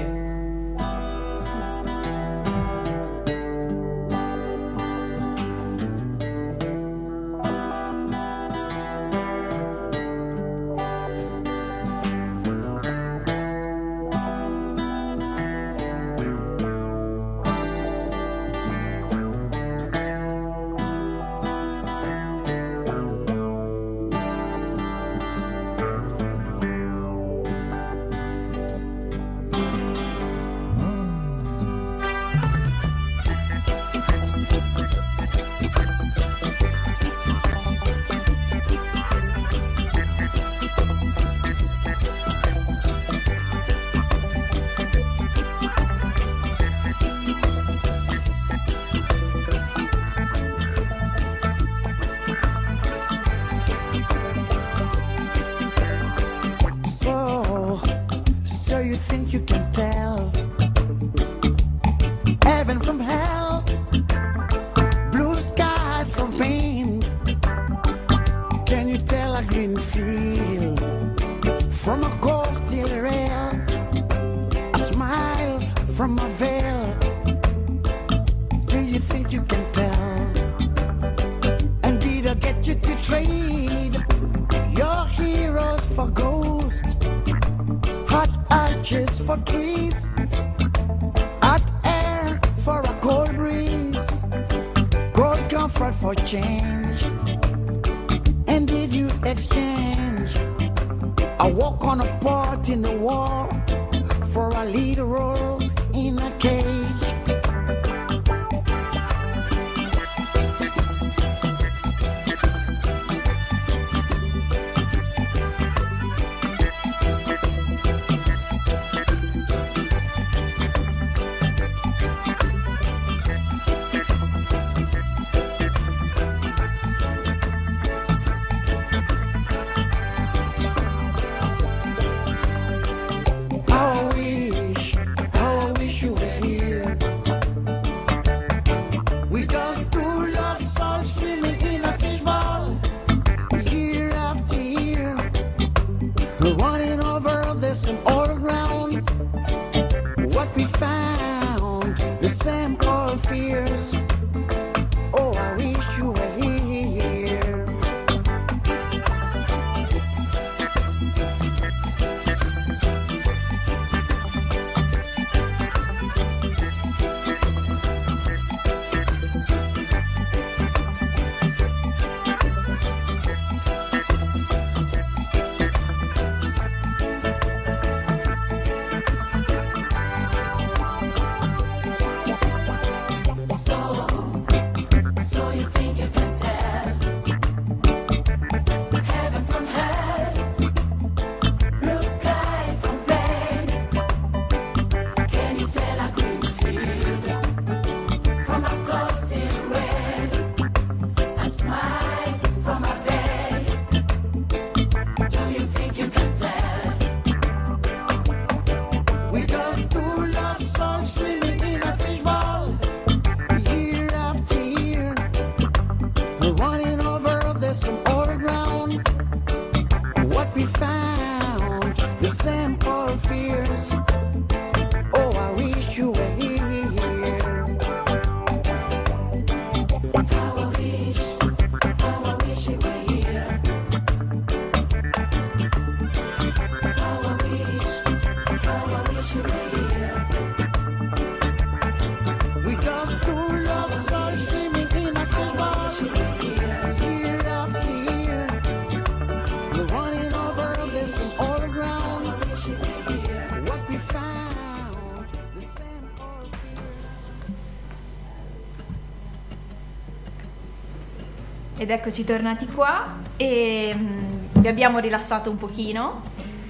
Ed 261.86 261.92
eccoci 261.92 262.24
tornati 262.24 262.66
qua 262.66 263.14
e 263.36 263.94
mm, 263.96 264.34
vi 264.54 264.66
abbiamo 264.66 264.98
rilassato 264.98 265.50
un 265.50 265.56
pochino. 265.56 266.20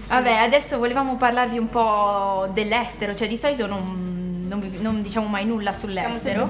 Vabbè, 0.08 0.30
adesso 0.30 0.76
volevamo 0.76 1.16
parlarvi 1.16 1.56
un 1.56 1.70
po' 1.70 2.50
dell'estero, 2.52 3.14
cioè 3.14 3.26
di 3.26 3.38
solito 3.38 3.66
non, 3.66 4.44
non, 4.46 4.70
non 4.80 5.00
diciamo 5.00 5.26
mai 5.26 5.46
nulla 5.46 5.72
sull'estero. 5.72 6.46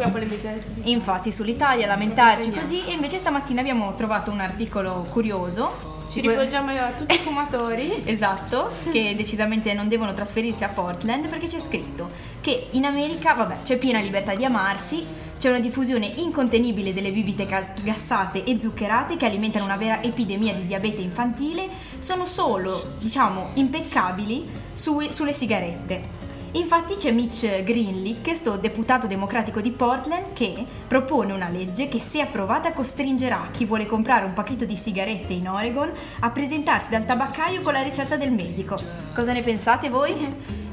Infatti 0.82 1.30
sull'Italia, 1.30 1.86
lamentarci 1.86 2.50
così, 2.50 2.84
e 2.84 2.90
invece 2.90 3.18
stamattina 3.18 3.60
abbiamo 3.60 3.94
trovato 3.94 4.32
un 4.32 4.40
articolo 4.40 5.06
curioso 5.12 5.94
ci 6.08 6.20
rivolgiamo 6.20 6.70
a 6.70 6.90
tutti 6.90 7.14
i 7.14 7.18
fumatori. 7.22 8.02
esatto, 8.04 8.70
che 8.90 9.14
decisamente 9.16 9.74
non 9.74 9.88
devono 9.88 10.12
trasferirsi 10.12 10.64
a 10.64 10.68
Portland 10.68 11.28
perché 11.28 11.46
c'è 11.46 11.60
scritto 11.60 12.10
che 12.40 12.68
in 12.72 12.84
America, 12.84 13.34
vabbè, 13.34 13.54
c'è 13.64 13.78
piena 13.78 14.00
libertà 14.00 14.34
di 14.34 14.44
amarsi, 14.44 15.04
c'è 15.38 15.50
una 15.50 15.60
diffusione 15.60 16.06
incontenibile 16.16 16.94
delle 16.94 17.12
bibite 17.12 17.44
gas- 17.44 17.82
gassate 17.82 18.42
e 18.42 18.58
zuccherate 18.58 19.16
che 19.16 19.26
alimentano 19.26 19.66
una 19.66 19.76
vera 19.76 20.02
epidemia 20.02 20.54
di 20.54 20.66
diabete 20.66 21.02
infantile, 21.02 21.68
sono 21.98 22.24
solo, 22.24 22.94
diciamo, 22.98 23.50
impeccabili 23.54 24.48
sui- 24.72 25.12
sulle 25.12 25.34
sigarette. 25.34 26.24
Infatti 26.52 26.96
c'è 26.96 27.10
Mitch 27.10 27.64
Greenlee, 27.64 28.22
questo 28.22 28.56
deputato 28.56 29.06
democratico 29.06 29.60
di 29.60 29.72
Portland, 29.72 30.32
che 30.32 30.64
propone 30.88 31.34
una 31.34 31.50
legge 31.50 31.88
che 31.88 32.00
se 32.00 32.22
approvata 32.22 32.72
costringerà 32.72 33.48
chi 33.50 33.66
vuole 33.66 33.84
comprare 33.84 34.24
un 34.24 34.32
pacchetto 34.32 34.64
di 34.64 34.74
sigarette 34.74 35.34
in 35.34 35.50
Oregon 35.50 35.92
a 36.20 36.30
presentarsi 36.30 36.88
dal 36.88 37.04
tabaccaio 37.04 37.60
con 37.60 37.74
la 37.74 37.82
ricetta 37.82 38.16
del 38.16 38.32
medico. 38.32 38.78
Cosa 39.14 39.34
ne 39.34 39.42
pensate 39.42 39.90
voi? 39.90 40.14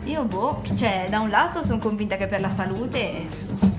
Io 0.06 0.24
boh, 0.24 0.62
cioè 0.76 1.08
da 1.10 1.20
un 1.20 1.30
lato 1.30 1.66
sono 1.66 1.80
convinta 1.80 2.16
che 2.16 2.28
per 2.28 2.40
la 2.40 2.50
salute 2.50 3.72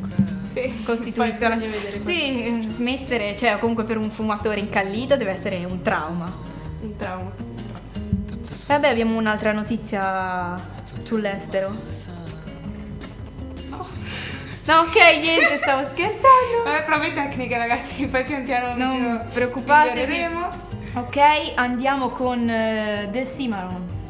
Sì, 0.55 0.85
costituiscono... 0.85 1.59
Sì, 2.01 2.65
smettere, 2.69 3.35
cioè 3.37 3.59
comunque 3.59 3.83
per 3.83 3.97
un 3.97 4.09
fumatore 4.09 4.61
incallito 4.61 5.17
deve 5.17 5.33
essere 5.33 5.65
un 5.65 5.83
trauma. 5.83 6.33
un 6.81 6.97
trauma. 6.97 7.33
Vabbè, 8.67 8.89
abbiamo 8.89 9.19
un'altra 9.19 9.51
notizia 9.51 10.57
sull'estero. 11.01 11.77
No. 13.69 13.87
No, 14.67 14.79
ok, 14.79 15.21
niente, 15.21 15.57
stavo 15.57 15.83
scherzando. 15.85 16.63
Vabbè, 16.65 16.85
prove 16.85 17.13
tecniche 17.13 17.59
ragazzi, 17.59 18.07
poi 18.07 18.25
pian 18.25 18.45
piano 18.45 18.77
Non 18.77 19.27
preoccupatevi. 19.33 20.25
Ok, 20.95 21.19
andiamo 21.57 22.11
con 22.11 22.49
eh, 22.49 23.09
The 23.11 23.27
Cimarrons. 23.27 24.04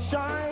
shine. 0.00 0.49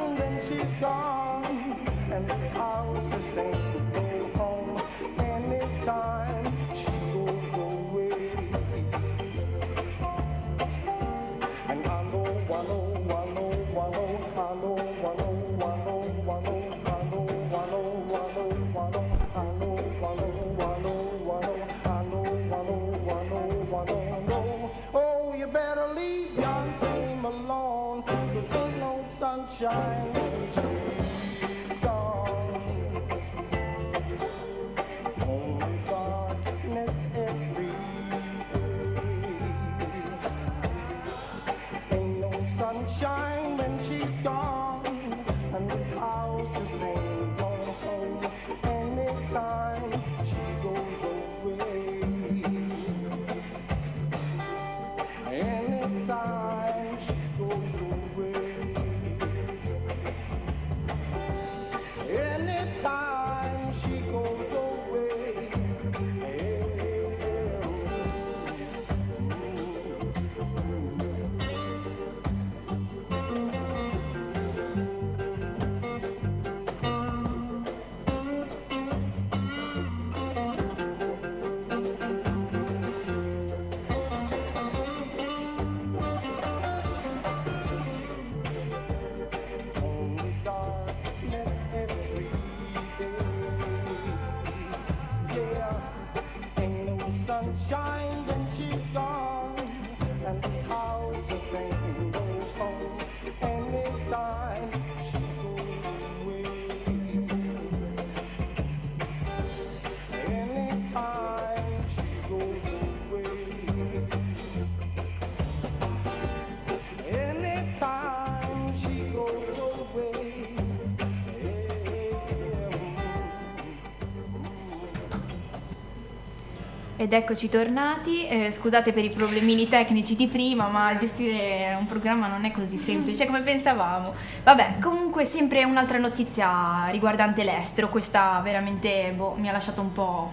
Ed 127.00 127.12
eccoci 127.12 127.48
tornati, 127.48 128.26
Eh, 128.26 128.50
scusate 128.50 128.92
per 128.92 129.04
i 129.04 129.08
problemini 129.08 129.68
tecnici 129.68 130.16
di 130.16 130.26
prima, 130.26 130.66
ma 130.66 130.96
gestire 130.96 131.76
un 131.78 131.86
programma 131.86 132.26
non 132.26 132.44
è 132.44 132.50
così 132.50 132.76
semplice 132.76 133.24
come 133.24 133.40
pensavamo. 133.42 134.12
Vabbè, 134.42 134.78
comunque 134.80 135.24
sempre 135.24 135.62
un'altra 135.62 135.98
notizia 135.98 136.88
riguardante 136.90 137.44
l'estero, 137.44 137.88
questa 137.88 138.40
veramente 138.42 139.12
boh, 139.14 139.36
mi 139.38 139.48
ha 139.48 139.52
lasciato 139.52 139.80
un 139.80 139.92
po' 139.92 140.32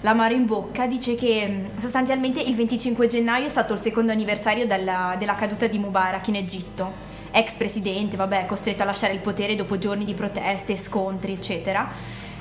l'amaro 0.00 0.34
in 0.34 0.46
bocca, 0.46 0.88
dice 0.88 1.14
che 1.14 1.46
mh, 1.46 1.78
sostanzialmente 1.78 2.40
il 2.42 2.56
25 2.56 3.06
gennaio 3.06 3.46
è 3.46 3.48
stato 3.48 3.72
il 3.72 3.78
secondo 3.78 4.10
anniversario 4.10 4.66
della, 4.66 5.14
della 5.16 5.36
caduta 5.36 5.68
di 5.68 5.78
Mubarak 5.78 6.26
in 6.26 6.34
Egitto, 6.34 6.90
ex 7.30 7.54
presidente, 7.54 8.16
vabbè, 8.16 8.46
costretto 8.46 8.82
a 8.82 8.86
lasciare 8.86 9.12
il 9.12 9.20
potere 9.20 9.54
dopo 9.54 9.78
giorni 9.78 10.04
di 10.04 10.14
proteste, 10.14 10.76
scontri, 10.76 11.34
eccetera. 11.34 11.88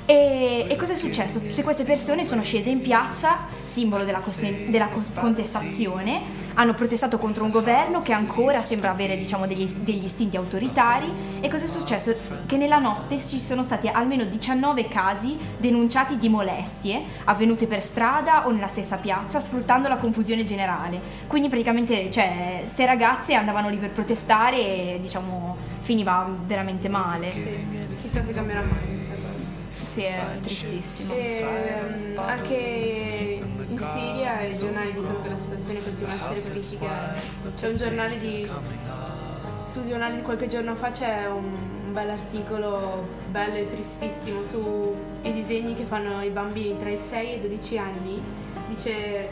E, 0.05 0.65
e 0.67 0.75
cosa 0.75 0.93
è 0.93 0.95
successo? 0.95 1.39
Tutte 1.39 1.63
queste 1.63 1.83
persone 1.83 2.25
sono 2.25 2.43
scese 2.43 2.69
in 2.69 2.81
piazza, 2.81 3.39
simbolo 3.63 4.03
della, 4.03 4.19
cos- 4.19 4.41
della 4.67 4.87
cos- 4.87 5.11
contestazione, 5.13 6.41
hanno 6.55 6.73
protestato 6.73 7.17
contro 7.17 7.45
un 7.45 7.51
governo 7.51 8.01
che 8.01 8.11
ancora 8.11 8.61
sembra 8.61 8.91
avere 8.91 9.17
diciamo, 9.17 9.47
degli, 9.47 9.65
degli 9.65 10.03
istinti 10.03 10.35
autoritari 10.37 11.11
e 11.39 11.47
cosa 11.47 11.65
è 11.65 11.67
successo? 11.67 12.13
Che 12.45 12.57
nella 12.57 12.79
notte 12.79 13.17
ci 13.17 13.39
sono 13.39 13.63
stati 13.63 13.87
almeno 13.87 14.25
19 14.25 14.87
casi 14.87 15.37
denunciati 15.57 16.17
di 16.17 16.29
molestie 16.29 17.01
avvenute 17.23 17.65
per 17.65 17.81
strada 17.81 18.45
o 18.45 18.51
nella 18.51 18.67
stessa 18.67 18.97
piazza 18.97 19.39
sfruttando 19.39 19.87
la 19.87 19.95
confusione 19.95 20.43
generale. 20.43 20.99
Quindi 21.27 21.47
praticamente 21.47 22.11
cioè, 22.11 22.57
queste 22.59 22.85
ragazze 22.85 23.33
andavano 23.33 23.69
lì 23.69 23.77
per 23.77 23.91
protestare 23.91 24.57
e 24.57 24.99
diciamo 25.01 25.55
finiva 25.79 26.27
veramente 26.45 26.89
male. 26.89 27.31
Sì, 27.31 27.67
chissà 28.01 28.21
se 28.23 28.33
cambierà 28.33 28.61
mai. 28.61 29.02
Sì, 29.93 30.01
è 30.01 30.39
tristissimo. 30.41 31.13
E, 31.13 31.37
ehm, 31.37 32.17
anche 32.17 33.43
in 33.69 33.77
Siria 33.77 34.41
i 34.41 34.57
giornali 34.57 34.91
dicono 34.91 35.21
che 35.21 35.29
la 35.29 35.35
situazione 35.35 35.83
continua 35.83 36.13
a 36.13 36.31
essere 36.31 36.49
critica. 36.49 37.13
C'è 37.59 37.67
un 37.67 37.77
giornale 37.77 38.17
di. 38.17 38.49
Sul 39.67 39.87
giornale 39.87 40.15
di 40.15 40.21
qualche 40.23 40.47
giorno 40.47 40.73
fa 40.73 40.89
c'è 40.89 41.27
un, 41.27 41.43
un 41.85 41.93
bel 41.93 42.09
articolo 42.09 43.07
bello 43.29 43.55
e 43.55 43.67
tristissimo 43.69 44.41
sui 44.43 45.31
disegni 45.31 45.75
che 45.75 45.83
fanno 45.83 46.23
i 46.23 46.29
bambini 46.29 46.75
tra 46.79 46.89
i 46.89 46.97
6 46.97 47.27
e 47.29 47.35
i 47.35 47.41
12 47.41 47.77
anni. 47.77 48.21
Dice 48.69 49.29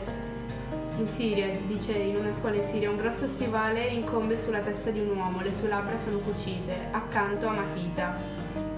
in 0.99 1.07
Siria, 1.07 1.47
dice 1.66 1.93
in 1.93 2.18
una 2.18 2.34
scuola 2.34 2.57
in 2.57 2.66
Siria, 2.66 2.91
un 2.91 2.97
grosso 2.97 3.26
stivale 3.26 3.86
incombe 3.88 4.38
sulla 4.38 4.59
testa 4.59 4.91
di 4.91 4.99
un 4.99 5.18
uomo, 5.18 5.41
le 5.41 5.55
sue 5.55 5.70
labbra 5.70 5.97
sono 5.97 6.20
cucite, 6.20 6.89
accanto 6.91 7.47
a 7.47 7.53
matita, 7.53 8.16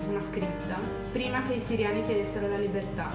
una 0.07 0.21
scritta, 0.25 1.02
prima 1.13 1.43
che 1.43 1.53
i 1.53 1.61
siriani 1.61 2.03
chiedessero 2.03 2.49
la 2.49 2.57
libertà. 2.57 3.11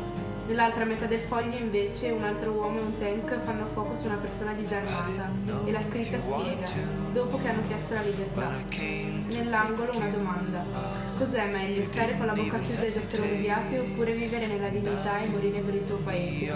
Nell'altra 0.46 0.86
metà 0.86 1.04
del 1.04 1.20
foglio 1.20 1.58
invece 1.58 2.10
un 2.10 2.22
altro 2.22 2.52
uomo 2.52 2.78
e 2.78 2.82
un 2.82 2.98
tank 2.98 3.38
fanno 3.44 3.66
fuoco 3.74 3.94
su 3.94 4.06
una 4.06 4.14
persona 4.14 4.52
disarmata 4.52 5.28
e 5.66 5.70
la 5.70 5.82
scritta 5.82 6.18
spiega, 6.18 6.66
dopo 7.12 7.38
che 7.38 7.48
hanno 7.48 7.60
chiesto 7.66 7.92
la 7.92 8.00
libertà. 8.00 8.52
Nell'angolo 9.30 9.94
una 9.94 10.08
domanda. 10.08 10.64
Cos'è 11.18 11.50
meglio, 11.50 11.84
stare 11.84 12.16
con 12.16 12.26
la 12.26 12.32
bocca 12.32 12.60
chiusa 12.60 12.82
ed 12.82 12.96
essere 12.96 13.22
umiliati 13.22 13.76
oppure 13.76 14.14
vivere 14.14 14.46
nella 14.46 14.68
dignità 14.68 15.20
e 15.20 15.26
morire 15.26 15.58
per 15.60 15.74
il 15.74 15.86
tuo 15.86 15.96
paese? 15.96 16.52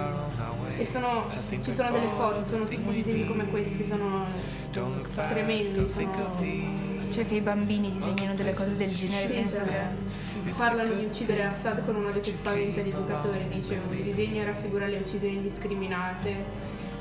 E 0.79 0.87
sono, 0.87 1.27
ci 1.63 1.75
sono 1.75 1.91
delle 1.91 2.09
foto, 2.17 2.47
sono 2.49 2.65
tutti 2.65 2.93
disegni 2.93 3.27
come 3.27 3.45
questi, 3.47 3.85
sono 3.85 4.25
tremendi, 4.71 5.91
sono... 5.93 6.71
Cioè 7.11 7.27
che 7.27 7.35
i 7.35 7.41
bambini 7.43 7.91
disegnino 7.91 8.33
delle 8.35 8.55
cose 8.55 8.75
del 8.75 8.91
genere, 8.91 9.27
Sì, 9.27 9.33
penso 9.35 9.57
cioè, 9.57 9.65
che... 9.67 10.32
Parlano 10.57 10.93
di 10.95 11.05
uccidere 11.05 11.45
Assad 11.45 11.85
con 11.85 11.95
uno 11.97 12.11
che 12.11 12.23
spaventa 12.25 12.81
gli 12.81 12.89
educatori, 12.89 13.47
dice 13.49 13.81
un 13.89 14.03
disegno 14.03 14.45
raffigura 14.45 14.87
le 14.87 14.97
uccisioni 14.99 15.37
indiscriminate, 15.37 16.29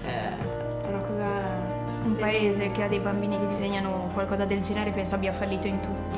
eh, 0.06 0.88
una 0.88 1.00
cosa... 1.00 1.80
Un 2.04 2.16
paese 2.16 2.72
che 2.72 2.84
ha 2.84 2.88
dei 2.88 3.00
bambini 3.00 3.38
che 3.38 3.46
disegnano 3.48 4.10
qualcosa 4.14 4.46
del 4.46 4.62
genere 4.62 4.90
penso 4.92 5.16
abbia 5.16 5.32
fallito 5.32 5.68
in 5.68 5.80
tutto. 5.80 6.18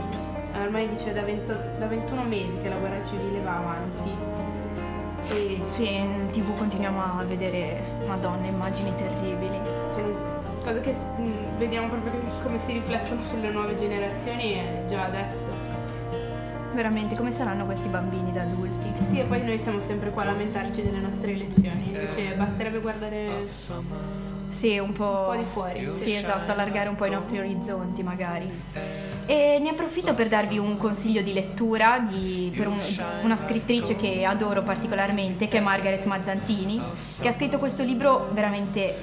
Eh, 0.56 0.62
Ormai 0.62 0.88
dice 0.88 1.12
da, 1.12 1.24
20 1.24 1.52
da 1.78 1.88
21 1.88 2.24
mesi 2.24 2.62
che 2.62 2.70
la 2.70 2.78
guerra 2.78 3.04
civile 3.06 3.42
va 3.42 3.58
avanti. 3.58 4.10
E 5.30 5.60
Sì, 5.64 5.94
in 5.96 6.30
tv 6.32 6.56
continuiamo 6.58 7.02
a 7.20 7.24
vedere, 7.24 7.82
madonna, 8.08 8.46
immagini 8.48 8.94
terribili. 8.96 9.60
sono 9.90 10.32
cose 10.64 10.80
che 10.80 10.92
mh, 10.92 11.58
vediamo 11.58 11.90
proprio 11.90 12.12
come 12.44 12.60
si 12.60 12.74
riflettono 12.74 13.22
sulle 13.24 13.50
nuove 13.52 13.78
generazioni 13.78 14.54
e 14.54 14.86
già 14.88 15.06
adesso. 15.06 15.63
Veramente, 16.74 17.16
come 17.16 17.30
saranno 17.32 17.66
questi 17.66 17.88
bambini 17.88 18.32
da 18.32 18.42
adulti? 18.42 18.92
Sì, 19.08 19.20
e 19.20 19.24
poi 19.26 19.44
noi 19.44 19.60
siamo 19.60 19.80
sempre 19.80 20.10
qua 20.10 20.24
a 20.24 20.26
lamentarci 20.26 20.82
delle 20.82 20.98
nostre 20.98 21.32
elezioni, 21.32 21.86
invece 21.88 22.34
basterebbe 22.36 22.80
guardare 22.80 23.46
Sì, 23.48 24.78
un 24.80 24.92
po'... 24.94 25.04
un 25.14 25.28
po' 25.28 25.36
di 25.38 25.46
fuori. 25.52 25.88
Sì, 25.96 26.16
esatto, 26.16 26.52
allargare 26.52 26.90
un 26.90 26.96
po' 26.96 27.06
i 27.06 27.12
nostri 27.12 27.38
orizzonti 27.38 28.02
magari. 28.02 28.50
E 29.28 29.60
ne 29.62 29.70
approfitto 29.70 30.16
per 30.16 30.28
darvi 30.28 30.58
un 30.58 30.76
consiglio 30.78 31.22
di 31.22 31.32
lettura 31.34 32.00
di- 32.00 32.52
per 32.56 32.68
un- 32.68 32.80
una 33.22 33.38
scrittrice 33.38 33.96
che 33.96 34.26
adoro 34.26 34.64
particolarmente, 34.64 35.48
che 35.48 35.60
è 35.60 35.62
Margaret 35.62 36.04
Mazzantini, 36.06 36.82
che 37.22 37.28
ha 37.28 37.32
scritto 37.32 37.60
questo 37.60 37.84
libro 37.84 38.30
veramente 38.32 38.96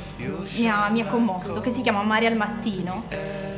mi 0.56 0.68
ha, 0.68 0.88
mi 0.88 1.00
ha 1.00 1.06
commosso, 1.06 1.60
che 1.60 1.70
si 1.70 1.82
chiama 1.82 2.02
Mare 2.02 2.26
al 2.26 2.36
mattino, 2.36 3.04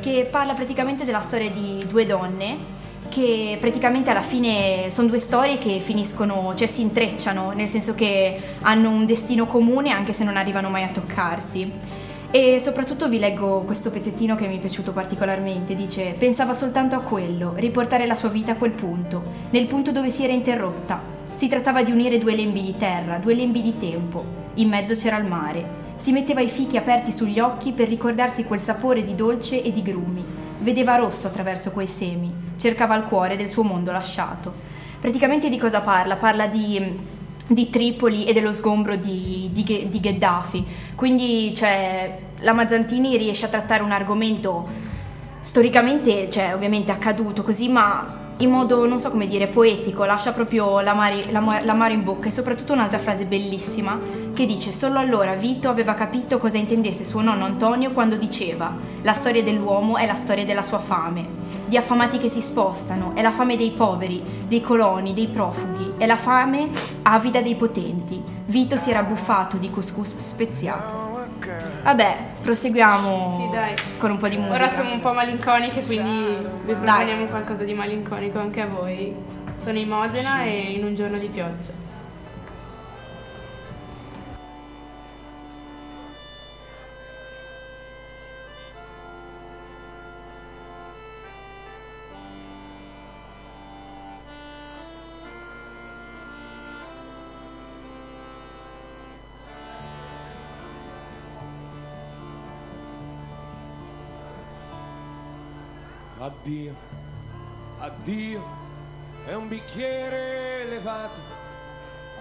che 0.01 0.27
parla 0.29 0.53
praticamente 0.53 1.03
della 1.03 1.21
storia 1.21 1.49
di 1.49 1.83
due 1.89 2.05
donne 2.05 2.81
che 3.13 3.57
praticamente 3.59 4.09
alla 4.09 4.23
fine 4.23 4.89
sono 4.89 5.07
due 5.07 5.19
storie 5.19 5.59
che 5.59 5.79
finiscono, 5.79 6.55
cioè 6.55 6.65
si 6.65 6.81
intrecciano, 6.81 7.51
nel 7.51 7.67
senso 7.67 7.93
che 7.93 8.41
hanno 8.61 8.89
un 8.89 9.05
destino 9.05 9.45
comune 9.45 9.91
anche 9.91 10.13
se 10.13 10.23
non 10.23 10.35
arrivano 10.35 10.69
mai 10.69 10.81
a 10.81 10.89
toccarsi. 10.89 11.71
E 12.31 12.59
soprattutto 12.59 13.07
vi 13.07 13.19
leggo 13.19 13.61
questo 13.65 13.91
pezzettino 13.91 14.35
che 14.35 14.47
mi 14.47 14.57
è 14.57 14.59
piaciuto 14.59 14.93
particolarmente. 14.93 15.75
Dice: 15.75 16.15
Pensava 16.17 16.55
soltanto 16.55 16.95
a 16.95 17.01
quello, 17.01 17.53
riportare 17.55 18.07
la 18.07 18.15
sua 18.15 18.29
vita 18.29 18.53
a 18.53 18.55
quel 18.55 18.71
punto, 18.71 19.21
nel 19.51 19.67
punto 19.67 19.91
dove 19.91 20.09
si 20.09 20.23
era 20.23 20.33
interrotta. 20.33 20.99
Si 21.35 21.47
trattava 21.47 21.83
di 21.83 21.91
unire 21.91 22.17
due 22.17 22.35
lembi 22.35 22.63
di 22.63 22.75
terra, 22.75 23.19
due 23.19 23.35
lembi 23.35 23.61
di 23.61 23.77
tempo. 23.77 24.25
In 24.55 24.69
mezzo 24.69 24.95
c'era 24.95 25.17
il 25.17 25.25
mare. 25.25 25.81
Si 25.97 26.11
metteva 26.11 26.41
i 26.41 26.49
fichi 26.49 26.77
aperti 26.77 27.11
sugli 27.11 27.39
occhi 27.39 27.73
per 27.73 27.89
ricordarsi 27.89 28.43
quel 28.43 28.59
sapore 28.59 29.03
di 29.03 29.13
dolce 29.13 29.61
e 29.61 29.71
di 29.71 29.83
grumi. 29.83 30.25
Vedeva 30.61 30.95
rosso 30.95 31.27
attraverso 31.27 31.71
quei 31.71 31.87
semi, 31.87 32.42
cercava 32.57 32.95
il 32.95 33.03
cuore 33.03 33.35
del 33.35 33.49
suo 33.49 33.63
mondo 33.63 33.91
lasciato. 33.91 34.53
Praticamente 34.99 35.49
di 35.49 35.57
cosa 35.57 35.81
parla? 35.81 36.15
Parla 36.15 36.47
di, 36.47 36.95
di 37.47 37.69
Tripoli 37.69 38.25
e 38.25 38.33
dello 38.33 38.53
sgombro 38.53 38.95
di, 38.95 39.49
di 39.51 39.87
di 39.89 39.99
Gheddafi. 39.99 40.65
Quindi, 40.95 41.53
cioè, 41.55 42.17
la 42.39 42.53
Mazzantini 42.53 43.17
riesce 43.17 43.45
a 43.45 43.49
trattare 43.49 43.83
un 43.83 43.91
argomento 43.91 44.67
storicamente, 45.41 46.29
cioè, 46.29 46.53
ovviamente 46.53 46.91
accaduto 46.91 47.43
così, 47.43 47.67
ma 47.67 48.21
in 48.37 48.49
modo, 48.49 48.85
non 48.87 48.99
so 48.99 49.11
come 49.11 49.27
dire, 49.27 49.47
poetico, 49.47 50.05
lascia 50.05 50.31
proprio 50.31 50.81
l'amare, 50.81 51.31
l'amo- 51.31 51.59
l'amaro 51.61 51.93
in 51.93 52.03
bocca 52.03 52.29
e 52.29 52.31
soprattutto 52.31 52.73
un'altra 52.73 52.97
frase 52.97 53.25
bellissima 53.25 53.99
che 54.33 54.45
dice 54.45 54.71
solo 54.71 54.97
allora 54.97 55.33
Vito 55.33 55.69
aveva 55.69 55.93
capito 55.93 56.39
cosa 56.39 56.57
intendesse 56.57 57.05
suo 57.05 57.21
nonno 57.21 57.45
Antonio 57.45 57.91
quando 57.91 58.15
diceva 58.15 58.75
la 59.03 59.13
storia 59.13 59.43
dell'uomo 59.43 59.97
è 59.97 60.05
la 60.07 60.15
storia 60.15 60.45
della 60.45 60.63
sua 60.63 60.79
fame, 60.79 61.27
di 61.73 61.79
affamati 61.79 62.19
che 62.19 62.29
si 62.29 62.39
spostano, 62.39 63.13
è 63.15 63.23
la 63.23 63.31
fame 63.31 63.57
dei 63.57 63.71
poveri, 63.71 64.21
dei 64.47 64.61
coloni, 64.61 65.15
dei 65.15 65.25
profughi, 65.25 65.93
è 65.97 66.05
la 66.05 66.17
fame 66.17 66.69
avida 67.01 67.41
dei 67.41 67.55
potenti. 67.55 68.21
Vito 68.45 68.77
si 68.77 68.91
era 68.91 69.01
buffato 69.01 69.57
di 69.57 69.71
couscous 69.71 70.15
speziato. 70.19 71.01
Vabbè, 71.81 72.17
proseguiamo 72.43 73.49
Sì, 73.49 73.55
dai. 73.55 73.73
con 73.97 74.11
un 74.11 74.17
po' 74.17 74.27
di 74.27 74.37
musica. 74.37 74.53
Ora 74.53 74.69
siamo 74.69 74.93
un 74.93 75.01
po' 75.01 75.13
malinconiche, 75.13 75.81
quindi 75.83 76.37
vi 76.63 76.73
proponiamo 76.73 77.25
qualcosa 77.25 77.63
di 77.63 77.73
malinconico 77.73 78.37
anche 78.37 78.61
a 78.61 78.67
voi. 78.67 79.11
Sono 79.55 79.79
in 79.79 79.87
Modena 79.87 80.43
e 80.43 80.73
in 80.77 80.85
un 80.85 80.93
giorno 80.93 81.17
di 81.17 81.27
pioggia. 81.27 81.71
Addio, 106.53 106.75
addio, 107.79 108.43
è 109.25 109.33
un 109.33 109.47
bicchiere 109.47 110.61
elevato 110.61 111.19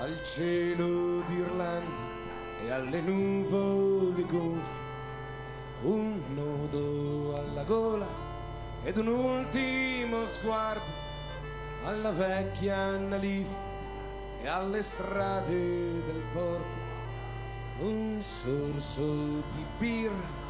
al 0.00 0.24
cielo 0.24 1.20
d'Irlanda 1.26 2.10
e 2.64 2.70
alle 2.70 3.00
nuvole 3.02 4.22
gonfie, 4.22 4.80
un 5.82 6.18
nodo 6.34 7.36
alla 7.36 7.62
gola 7.64 8.06
ed 8.84 8.96
un 8.96 9.08
ultimo 9.08 10.24
sguardo 10.24 10.80
alla 11.84 12.12
vecchia 12.12 12.74
Annalif 12.74 13.50
e 14.40 14.48
alle 14.48 14.82
strade 14.82 15.52
del 15.52 16.22
porto, 16.32 16.80
un 17.80 18.16
sorso 18.22 19.12
di 19.54 19.64
birra 19.76 20.40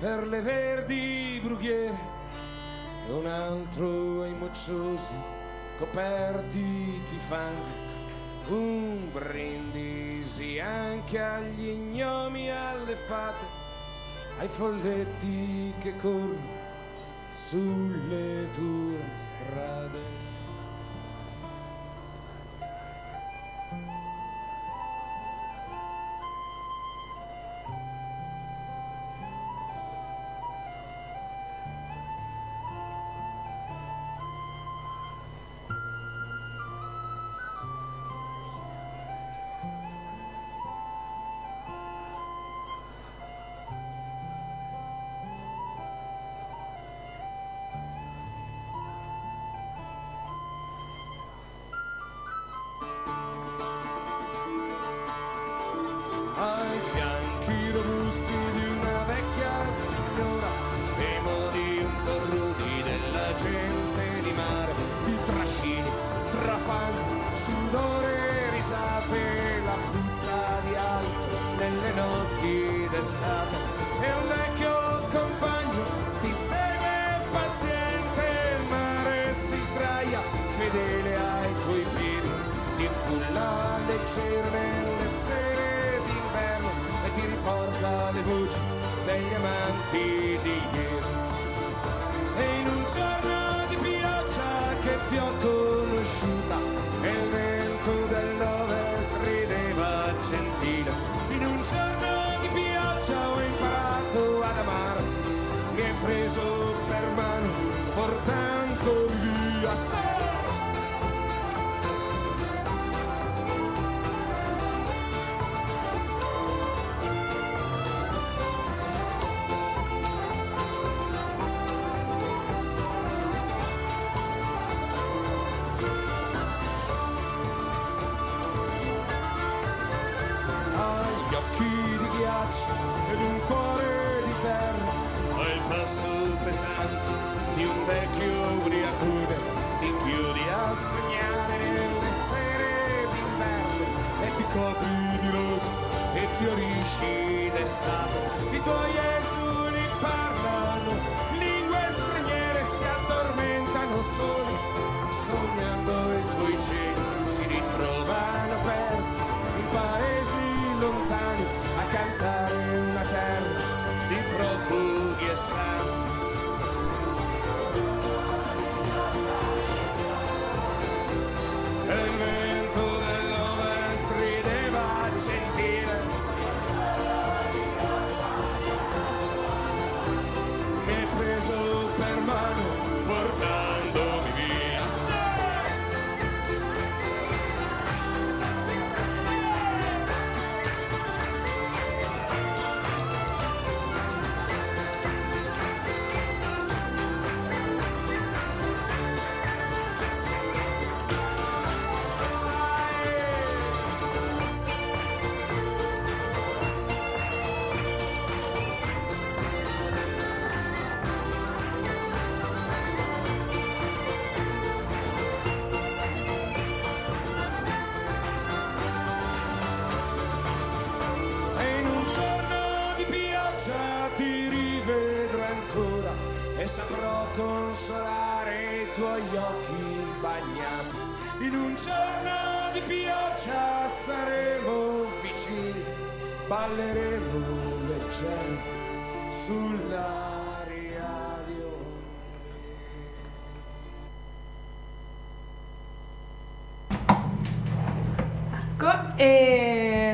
per 0.00 0.26
le 0.26 0.40
verdi 0.42 1.40
brughiere 1.42 2.11
e 3.08 3.12
un 3.12 3.26
altro 3.26 4.22
ai 4.22 4.34
mocciosi 4.34 5.12
coperti 5.78 6.62
di 7.10 7.18
fango, 7.26 7.80
un 8.48 9.10
brindisi 9.10 10.60
anche 10.60 11.20
agli 11.20 11.72
gnomi, 11.72 12.50
alle 12.50 12.94
fate, 12.94 13.44
ai 14.38 14.48
folletti 14.48 15.72
che 15.80 15.96
corrono 15.96 16.60
sulle 17.48 18.48
tue 18.52 19.00
strade. 19.16 20.21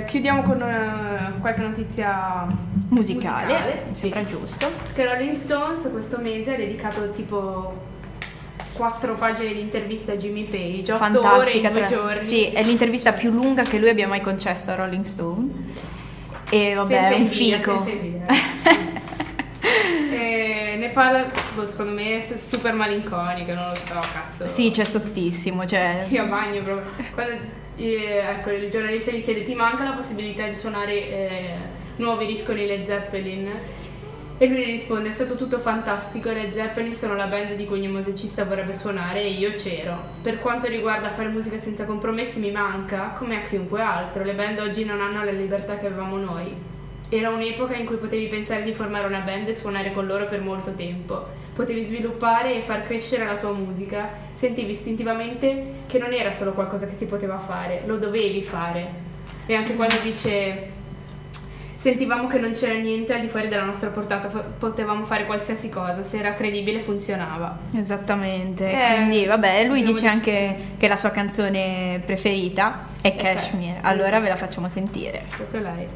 Chiudiamo 0.09 0.43
con 0.43 0.61
eh, 0.63 1.39
qualche 1.39 1.61
notizia 1.61 2.47
Musicale, 2.89 3.85
sì. 3.93 4.01
sembra 4.01 4.25
giusto. 4.25 4.71
Che 4.95 5.05
Rolling 5.05 5.35
Stones 5.35 5.91
questo 5.93 6.19
mese 6.19 6.55
ha 6.55 6.57
dedicato 6.57 7.11
tipo 7.11 7.87
quattro 8.73 9.17
pagine 9.17 9.53
di 9.53 9.61
interviste 9.61 10.13
a 10.13 10.17
Jimmy 10.17 10.45
Page, 10.45 10.93
ore 10.93 10.99
Fantastica. 10.99 11.71
due 11.71 11.79
tra- 11.81 11.89
giorni. 11.89 12.21
Sì, 12.23 12.47
è 12.47 12.63
l'intervista 12.63 13.13
più 13.13 13.31
lunga 13.31 13.63
che 13.65 13.79
lui 13.79 13.91
abbia 13.91 14.09
mai 14.09 14.23
concesso 14.23 14.71
a 14.71 14.77
Rolling 14.77 15.05
Stone. 15.05 15.49
E 16.49 16.73
vabbè, 16.73 16.95
Senza 16.95 17.09
è 17.11 17.15
un 17.15 17.23
invidia, 17.23 17.59
fico. 17.59 17.73
senza 17.73 17.91
invidia. 17.91 18.27
E 20.11 20.77
ne 20.79 20.89
parla, 20.89 21.27
boh, 21.55 21.67
secondo 21.67 21.93
me, 21.93 22.17
è 22.19 22.37
super 22.37 22.73
malinconico, 22.73 23.53
non 23.53 23.69
lo 23.71 23.75
so, 23.75 24.01
cazzo. 24.13 24.47
Sì, 24.47 24.71
c'è 24.71 24.85
sottissimo, 24.85 25.67
cioè... 25.67 26.05
Sì, 26.07 26.17
a 26.17 26.25
bagno 26.25 26.63
proprio. 26.63 26.91
Quando 27.13 27.33
eh, 27.79 28.25
ecco, 28.29 28.51
il 28.51 28.71
giornalista 28.71 29.11
gli 29.13 29.23
chiede: 29.23 29.43
Ti 29.43 29.55
manca 29.55 29.85
la 29.85 29.93
possibilità 29.93 30.47
di 30.47 30.57
suonare 30.57 30.93
eh, 30.95 31.55
nuovi 31.97 32.27
riff 32.27 32.45
con 32.45 32.59
i 32.59 32.67
Led 32.67 32.85
Zeppelin? 32.85 33.51
E 34.37 34.47
lui 34.47 34.65
risponde: 34.65 35.09
È 35.09 35.13
stato 35.13 35.37
tutto 35.37 35.59
fantastico. 35.59 36.31
Led 36.31 36.51
Zeppelin 36.51 36.95
sono 36.95 37.15
la 37.15 37.27
band 37.27 37.55
di 37.55 37.65
cui 37.67 37.79
ogni 37.79 37.89
musicista 37.89 38.45
vorrebbe 38.45 38.75
suonare 38.75 39.23
e 39.23 39.31
io 39.31 39.53
c'ero. 39.53 39.97
Per 40.23 40.41
quanto 40.41 40.67
riguarda 40.67 41.11
fare 41.11 41.29
musica 41.29 41.59
senza 41.59 41.85
compromessi, 41.85 42.41
mi 42.41 42.51
manca, 42.51 43.15
come 43.17 43.37
a 43.37 43.47
chiunque 43.47 43.81
altro. 43.81 44.25
Le 44.25 44.35
band 44.35 44.59
oggi 44.59 44.85
non 44.85 45.01
hanno 45.01 45.25
la 45.25 45.31
libertà 45.31 45.77
che 45.77 45.87
avevamo 45.87 46.17
noi. 46.17 46.53
Era 47.11 47.31
un'epoca 47.31 47.75
in 47.75 47.87
cui 47.87 47.97
potevi 47.97 48.27
pensare 48.27 48.65
di 48.65 48.73
formare 48.73 49.07
una 49.07 49.21
band 49.21 49.49
e 49.49 49.55
suonare 49.55 49.93
con 49.93 50.07
loro 50.07 50.27
per 50.27 50.41
molto 50.41 50.73
tempo. 50.73 51.27
Potevi 51.59 51.85
sviluppare 51.85 52.55
e 52.55 52.61
far 52.63 52.85
crescere 52.85 53.25
la 53.25 53.35
tua 53.37 53.51
musica. 53.51 54.09
Sentivi 54.33 54.71
istintivamente 54.71 55.65
che 55.89 55.99
non 55.99 56.13
era 56.13 56.33
solo 56.33 56.53
qualcosa 56.53 56.87
che 56.87 56.95
si 56.95 57.07
poteva 57.07 57.37
fare, 57.41 57.83
lo 57.85 57.97
dovevi 57.97 58.41
fare. 58.45 58.87
E 59.45 59.55
anche 59.57 59.75
quando 59.75 59.97
dice 60.01 60.71
sentivamo 61.75 62.29
che 62.29 62.39
non 62.39 62.53
c'era 62.53 62.75
niente 62.75 63.13
al 63.13 63.21
di 63.23 63.27
fuori 63.27 63.49
della 63.49 63.65
nostra 63.65 63.91
portata, 63.91 64.29
potevamo 64.29 65.05
fare 65.05 65.27
qualsiasi 65.27 65.69
cosa, 65.69 66.05
se 66.05 66.19
era 66.19 66.33
credibile 66.35 66.79
funzionava. 66.79 67.59
Esattamente, 67.77 68.71
Eh, 68.71 68.95
quindi 68.95 69.25
vabbè, 69.27 69.65
lui 69.67 69.81
dice 69.83 69.95
deciso- 70.03 70.13
anche 70.13 70.57
che 70.79 70.87
la 70.87 70.97
sua 70.97 71.11
canzone 71.11 72.01
preferita 72.07 72.85
è 73.01 73.17
Ca- 73.17 73.33
Cashmere, 73.33 73.79
allora 73.83 74.21
ve 74.21 74.29
la 74.29 74.37
facciamo 74.37 74.69
sentire. 74.69 75.25
Proprio 75.37 75.61
lei. 75.63 75.87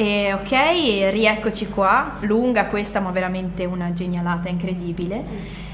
E 0.00 0.32
ok, 0.32 1.10
rieccoci 1.10 1.68
qua, 1.68 2.16
lunga 2.20 2.68
questa 2.68 3.00
ma 3.00 3.10
veramente 3.10 3.66
una 3.66 3.92
genialata 3.92 4.48
incredibile. 4.48 5.22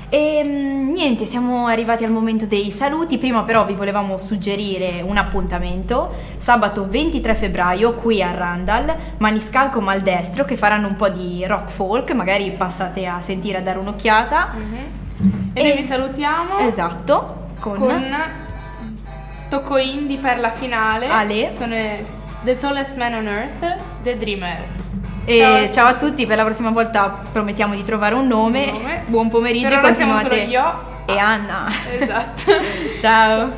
E 0.09 0.43
mm, 0.45 0.91
niente, 0.91 1.27
siamo 1.27 1.69
arrivati 1.69 2.03
al 2.03 2.11
momento 2.11 2.45
dei 2.45 2.73
saluti, 2.73 3.19
prima 3.19 3.45
però 3.45 3.65
vi 3.65 3.75
volevamo 3.75 4.19
suggerire 4.19 5.01
un 5.01 5.17
appuntamento, 5.17 6.13
sabato 6.39 6.89
23 6.89 7.35
febbraio 7.37 7.95
qui 7.95 8.21
a 8.21 8.33
Randall, 8.33 8.97
Maniscalco 9.19 9.81
Maldestro 9.81 10.45
che 10.45 10.57
faranno 10.57 10.89
un 10.89 10.97
po' 10.97 11.09
di 11.09 11.47
rock 11.47 11.71
folk, 11.71 12.11
magari 12.11 12.51
passate 12.51 13.07
a 13.07 13.21
sentire 13.21 13.59
a 13.59 13.63
dare 13.63 13.79
un'occhiata. 13.79 14.55
E 15.53 15.63
noi 15.63 15.77
vi 15.77 15.83
salutiamo 15.85 16.59
Esatto, 16.59 17.51
con, 17.61 17.79
con 17.79 18.03
Tocco 19.49 19.77
Indie 19.77 20.19
per 20.19 20.41
la 20.41 20.51
finale. 20.51 21.07
Ale. 21.07 21.53
Sono 21.53 21.77
The 22.47 22.59
Tallest 22.59 22.97
Man 22.97 23.13
on 23.15 23.27
Earth, 23.27 23.77
The 24.05 24.17
Dreamer. 24.17 24.59
E 25.25 25.39
Ciao. 25.41 25.73
ciao. 25.73 25.87
a 25.89 25.95
tutti, 25.97 26.27
per 26.27 26.37
la 26.37 26.45
prossima 26.45 26.71
volta 26.71 27.25
promettiamo 27.33 27.75
di 27.75 27.83
trovare 27.83 28.15
un 28.15 28.29
nome. 28.29 28.67
Un 28.71 28.73
nome. 28.83 29.05
Buon 29.07 29.29
pomeriggio 29.29 29.67
Per 29.67 29.79
e 29.79 29.81
continuate. 29.81 30.35
io. 30.43 30.85
E 31.07 31.19
Anna. 31.19 31.69
Esatto. 31.91 32.53
ciao. 33.03 33.41
I'm 33.41 33.53